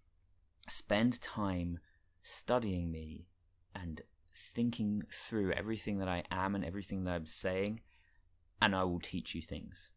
spend 0.69 1.21
time 1.23 1.79
studying 2.21 2.91
me 2.91 3.27
and 3.75 4.03
thinking 4.33 5.03
through 5.11 5.53
everything 5.53 5.99
that 5.99 6.09
I 6.09 6.23
am 6.31 6.55
and 6.55 6.65
everything 6.65 7.05
that 7.05 7.15
I'm 7.15 7.27
saying, 7.27 7.81
and 8.61 8.75
I 8.77 8.85
will 8.85 9.01
teach 9.01 9.35
you 9.35 9.43
things. 9.43 9.93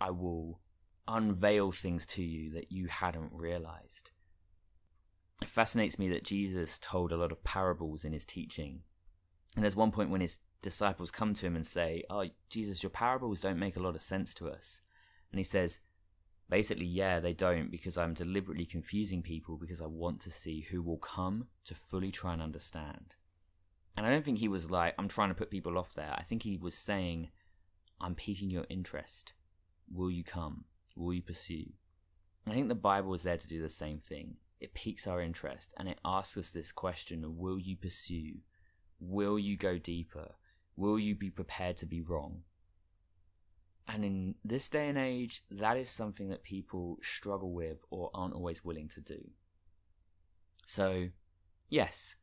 I 0.00 0.10
will 0.10 0.60
unveil 1.08 1.72
things 1.72 2.06
to 2.06 2.22
you 2.22 2.50
that 2.52 2.70
you 2.70 2.86
hadn't 2.86 3.32
realized. 3.32 4.12
It 5.40 5.48
fascinates 5.48 5.98
me 5.98 6.08
that 6.10 6.24
Jesus 6.24 6.78
told 6.78 7.12
a 7.12 7.16
lot 7.16 7.32
of 7.32 7.42
parables 7.44 8.04
in 8.04 8.12
his 8.12 8.24
teaching. 8.24 8.82
And 9.56 9.62
there's 9.62 9.76
one 9.76 9.90
point 9.90 10.10
when 10.10 10.20
his 10.20 10.44
disciples 10.62 11.10
come 11.10 11.34
to 11.34 11.46
him 11.46 11.56
and 11.56 11.66
say, 11.66 12.04
Oh, 12.08 12.26
Jesus, 12.48 12.82
your 12.82 12.90
parables 12.90 13.40
don't 13.40 13.58
make 13.58 13.76
a 13.76 13.82
lot 13.82 13.94
of 13.94 14.00
sense 14.00 14.34
to 14.36 14.48
us. 14.48 14.82
And 15.30 15.38
he 15.38 15.44
says, 15.44 15.80
Basically, 16.48 16.86
yeah, 16.86 17.18
they 17.18 17.32
don't 17.32 17.70
because 17.70 17.96
I'm 17.96 18.14
deliberately 18.14 18.66
confusing 18.66 19.22
people 19.22 19.56
because 19.56 19.80
I 19.82 19.86
want 19.86 20.20
to 20.20 20.30
see 20.30 20.60
who 20.60 20.82
will 20.82 20.98
come 20.98 21.48
to 21.64 21.74
fully 21.74 22.10
try 22.10 22.34
and 22.34 22.42
understand. 22.42 23.16
And 23.96 24.06
I 24.06 24.10
don't 24.10 24.24
think 24.24 24.38
he 24.38 24.48
was 24.48 24.70
like, 24.70 24.94
I'm 24.98 25.08
trying 25.08 25.30
to 25.30 25.34
put 25.34 25.50
people 25.50 25.78
off 25.78 25.94
there. 25.94 26.14
I 26.16 26.22
think 26.22 26.42
he 26.42 26.56
was 26.56 26.74
saying, 26.74 27.30
I'm 28.00 28.14
piquing 28.14 28.50
your 28.50 28.66
interest. 28.68 29.34
Will 29.90 30.10
you 30.10 30.24
come? 30.24 30.64
Will 30.96 31.14
you 31.14 31.22
pursue? 31.22 31.66
I 32.46 32.50
think 32.50 32.68
the 32.68 32.74
Bible 32.74 33.14
is 33.14 33.22
there 33.22 33.36
to 33.36 33.48
do 33.48 33.62
the 33.62 33.68
same 33.68 33.98
thing. 33.98 34.36
It 34.60 34.74
piques 34.74 35.06
our 35.06 35.20
interest 35.20 35.74
and 35.78 35.88
it 35.88 36.00
asks 36.04 36.36
us 36.36 36.52
this 36.52 36.72
question 36.72 37.36
Will 37.36 37.58
you 37.58 37.76
pursue? 37.76 38.38
Will 39.00 39.38
you 39.38 39.56
go 39.56 39.78
deeper? 39.78 40.36
Will 40.76 40.98
you 40.98 41.14
be 41.14 41.30
prepared 41.30 41.76
to 41.78 41.86
be 41.86 42.00
wrong? 42.00 42.42
And 43.88 44.04
in 44.04 44.36
this 44.44 44.68
day 44.68 44.88
and 44.88 44.96
age, 44.96 45.42
that 45.50 45.76
is 45.76 45.90
something 45.90 46.28
that 46.28 46.44
people 46.44 46.98
struggle 47.02 47.52
with 47.52 47.84
or 47.90 48.10
aren't 48.14 48.34
always 48.34 48.64
willing 48.64 48.88
to 48.88 49.00
do. 49.00 49.30
So, 50.64 51.08
yes, 51.68 52.16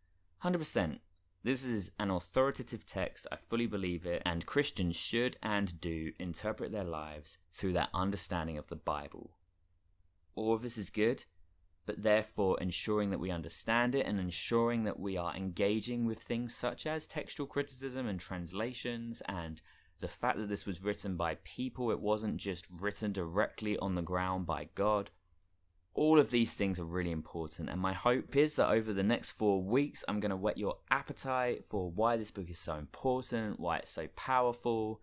100%. 0.44 1.00
This 1.42 1.64
is 1.64 1.94
an 1.98 2.12
authoritative 2.12 2.86
text, 2.86 3.26
I 3.32 3.38
fully 3.38 3.66
believe 3.66 4.06
it, 4.06 4.22
and 4.26 4.46
Christians 4.46 5.00
should 5.00 5.38
and 5.42 5.80
do 5.80 6.12
interpret 6.20 6.74
their 6.74 6.84
lives 6.84 7.40
through 7.52 7.74
that 7.74 7.90
understanding 7.94 8.58
of 8.58 8.68
the 8.68 8.76
Bible. 8.76 9.32
All 10.36 10.54
of 10.54 10.62
this 10.62 10.78
is 10.78 10.90
good, 10.90 11.24
but 11.86 12.02
therefore 12.04 12.60
ensuring 12.60 13.10
that 13.12 13.22
we 13.22 13.32
understand 13.32 13.96
it 13.96 14.06
and 14.06 14.20
ensuring 14.20 14.84
that 14.84 15.00
we 15.00 15.16
are 15.16 15.34
engaging 15.34 16.06
with 16.06 16.20
things 16.20 16.54
such 16.54 16.86
as 16.86 17.08
textual 17.08 17.48
criticism 17.48 18.06
and 18.06 18.20
translations 18.20 19.22
and 19.28 19.62
the 20.00 20.08
fact 20.08 20.38
that 20.40 20.50
this 20.50 20.66
was 20.66 20.84
written 20.84 21.16
by 21.16 21.36
people, 21.44 21.90
it 21.90 22.02
wasn't 22.02 22.38
just 22.38 22.68
written 22.82 23.12
directly 23.12 23.78
on 23.80 23.96
the 23.96 24.02
ground 24.02 24.46
by 24.46 24.70
God. 24.76 25.10
All 25.94 26.20
of 26.20 26.32
these 26.32 26.56
things 26.56 26.80
are 26.80 26.86
really 26.86 27.12
important, 27.12 27.70
and 27.70 27.82
my 27.82 27.94
hope 27.94 28.36
is 28.36 28.56
that 28.56 28.70
over 28.70 28.94
the 28.94 29.04
next 29.04 29.32
four 29.32 29.62
weeks, 29.62 30.06
I'm 30.08 30.20
going 30.20 30.30
to 30.30 30.38
whet 30.38 30.58
your 30.58 30.78
appetite 30.90 31.66
for 31.66 31.90
why 31.90 32.16
this 32.16 32.32
book 32.32 32.50
is 32.50 32.60
so 32.60 32.76
important, 32.76 33.60
why 33.60 33.78
it's 33.78 33.92
so 33.92 34.08
powerful. 34.16 35.02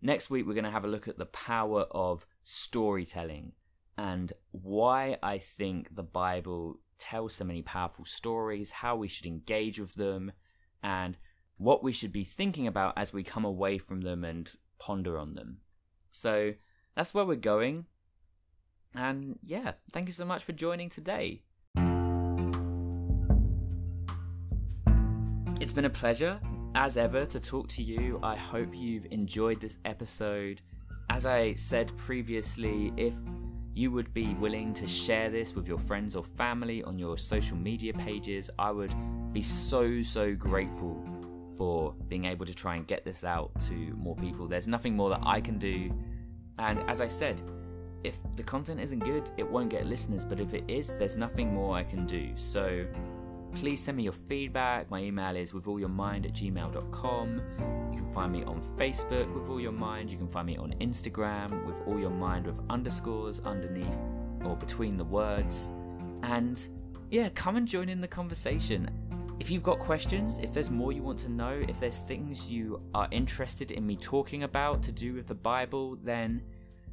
Next 0.00 0.30
week, 0.30 0.46
we're 0.46 0.54
going 0.54 0.64
to 0.64 0.70
have 0.70 0.84
a 0.84 0.88
look 0.88 1.06
at 1.06 1.18
the 1.18 1.26
power 1.26 1.82
of 1.92 2.26
storytelling 2.42 3.52
and 3.96 4.32
why 4.50 5.18
I 5.22 5.38
think 5.38 5.94
the 5.94 6.02
Bible 6.02 6.80
tells 6.98 7.34
so 7.34 7.44
many 7.44 7.62
powerful 7.62 8.04
stories, 8.04 8.72
how 8.72 8.96
we 8.96 9.08
should 9.08 9.26
engage 9.26 9.78
with 9.78 9.94
them, 9.94 10.32
and 10.82 11.16
what 11.56 11.84
we 11.84 11.92
should 11.92 12.12
be 12.12 12.24
thinking 12.24 12.66
about 12.66 12.96
as 12.96 13.12
we 13.12 13.22
come 13.22 13.44
away 13.44 13.78
from 13.78 14.00
them 14.00 14.24
and 14.24 14.52
ponder 14.78 15.18
on 15.18 15.34
them. 15.34 15.58
So 16.10 16.54
that's 16.96 17.14
where 17.14 17.24
we're 17.24 17.36
going. 17.36 17.86
And 18.94 19.38
yeah, 19.42 19.72
thank 19.90 20.06
you 20.08 20.12
so 20.12 20.24
much 20.24 20.44
for 20.44 20.52
joining 20.52 20.88
today. 20.88 21.42
It's 25.60 25.72
been 25.72 25.84
a 25.84 25.90
pleasure, 25.90 26.40
as 26.74 26.96
ever, 26.96 27.24
to 27.24 27.40
talk 27.40 27.68
to 27.68 27.82
you. 27.82 28.18
I 28.22 28.36
hope 28.36 28.70
you've 28.74 29.06
enjoyed 29.10 29.60
this 29.60 29.78
episode. 29.84 30.60
As 31.08 31.24
I 31.24 31.54
said 31.54 31.92
previously, 31.96 32.92
if 32.96 33.14
you 33.74 33.90
would 33.90 34.12
be 34.12 34.34
willing 34.34 34.72
to 34.74 34.86
share 34.86 35.30
this 35.30 35.54
with 35.54 35.66
your 35.66 35.78
friends 35.78 36.14
or 36.14 36.22
family 36.22 36.82
on 36.82 36.98
your 36.98 37.16
social 37.16 37.56
media 37.56 37.94
pages, 37.94 38.50
I 38.58 38.70
would 38.70 38.94
be 39.32 39.40
so, 39.40 40.02
so 40.02 40.34
grateful 40.34 41.02
for 41.56 41.94
being 42.08 42.24
able 42.24 42.44
to 42.44 42.54
try 42.54 42.76
and 42.76 42.86
get 42.86 43.04
this 43.04 43.24
out 43.24 43.58
to 43.60 43.74
more 43.74 44.16
people. 44.16 44.46
There's 44.46 44.68
nothing 44.68 44.96
more 44.96 45.10
that 45.10 45.22
I 45.24 45.40
can 45.40 45.58
do. 45.58 45.94
And 46.58 46.80
as 46.90 47.00
I 47.00 47.06
said, 47.06 47.40
if 48.04 48.18
the 48.36 48.42
content 48.42 48.80
isn't 48.80 49.00
good, 49.00 49.30
it 49.36 49.48
won't 49.48 49.70
get 49.70 49.86
listeners, 49.86 50.24
but 50.24 50.40
if 50.40 50.54
it 50.54 50.64
is, 50.68 50.96
there's 50.96 51.16
nothing 51.16 51.52
more 51.52 51.76
I 51.76 51.84
can 51.84 52.06
do. 52.06 52.30
So 52.34 52.86
please 53.54 53.82
send 53.82 53.96
me 53.96 54.04
your 54.04 54.12
feedback. 54.12 54.90
My 54.90 55.00
email 55.00 55.36
is 55.36 55.52
withallyourmind 55.52 56.24
at 56.26 56.32
gmail.com. 56.32 57.42
You 57.92 57.98
can 57.98 58.06
find 58.06 58.32
me 58.32 58.42
on 58.44 58.60
Facebook 58.60 59.32
with 59.34 59.48
All 59.48 59.60
Your 59.60 59.72
Mind. 59.72 60.10
You 60.10 60.18
can 60.18 60.28
find 60.28 60.46
me 60.46 60.56
on 60.56 60.72
Instagram 60.80 61.64
with 61.66 61.82
All 61.86 61.98
Your 61.98 62.10
Mind 62.10 62.46
with 62.46 62.60
underscores 62.70 63.40
underneath 63.40 63.98
or 64.44 64.56
between 64.56 64.96
the 64.96 65.04
words. 65.04 65.72
And 66.22 66.66
yeah, 67.10 67.28
come 67.34 67.56
and 67.56 67.68
join 67.68 67.88
in 67.88 68.00
the 68.00 68.08
conversation. 68.08 68.88
If 69.38 69.50
you've 69.50 69.62
got 69.62 69.78
questions, 69.78 70.38
if 70.38 70.54
there's 70.54 70.70
more 70.70 70.92
you 70.92 71.02
want 71.02 71.18
to 71.20 71.28
know, 71.30 71.62
if 71.68 71.80
there's 71.80 72.00
things 72.00 72.52
you 72.52 72.80
are 72.94 73.08
interested 73.10 73.72
in 73.72 73.86
me 73.86 73.96
talking 73.96 74.44
about 74.44 74.82
to 74.84 74.92
do 74.92 75.14
with 75.14 75.26
the 75.26 75.34
Bible, 75.34 75.96
then 75.96 76.42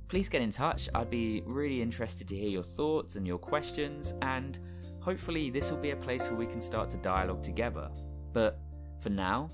please 0.09 0.27
get 0.27 0.41
in 0.41 0.49
touch. 0.49 0.89
I'd 0.93 1.09
be 1.09 1.43
really 1.45 1.81
interested 1.81 2.27
to 2.27 2.35
hear 2.35 2.49
your 2.49 2.63
thoughts 2.63 3.15
and 3.15 3.25
your 3.25 3.37
questions, 3.37 4.15
and 4.23 4.59
hopefully, 4.99 5.49
this 5.49 5.71
will 5.71 5.79
be 5.79 5.91
a 5.91 5.95
place 5.95 6.29
where 6.29 6.37
we 6.37 6.47
can 6.47 6.59
start 6.59 6.89
to 6.89 6.97
dialogue 6.97 7.43
together. 7.43 7.89
But 8.33 8.59
for 8.99 9.09
now, 9.09 9.51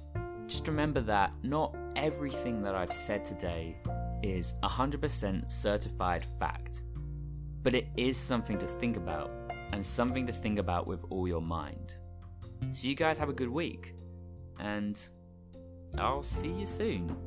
just 0.47 0.67
remember 0.67 1.01
that 1.01 1.33
not 1.43 1.75
everything 1.95 2.61
that 2.63 2.73
I've 2.73 2.93
said 2.93 3.23
today 3.25 3.75
is 4.23 4.55
100% 4.63 5.51
certified 5.51 6.25
fact, 6.39 6.83
but 7.61 7.75
it 7.75 7.87
is 7.97 8.17
something 8.17 8.57
to 8.57 8.65
think 8.65 8.97
about, 8.97 9.29
and 9.73 9.85
something 9.85 10.25
to 10.25 10.33
think 10.33 10.57
about 10.57 10.87
with 10.87 11.05
all 11.09 11.27
your 11.27 11.41
mind. 11.41 11.97
So, 12.71 12.87
you 12.87 12.95
guys 12.95 13.19
have 13.19 13.29
a 13.29 13.33
good 13.33 13.49
week, 13.49 13.93
and 14.59 14.97
I'll 15.97 16.23
see 16.23 16.51
you 16.51 16.65
soon. 16.65 17.24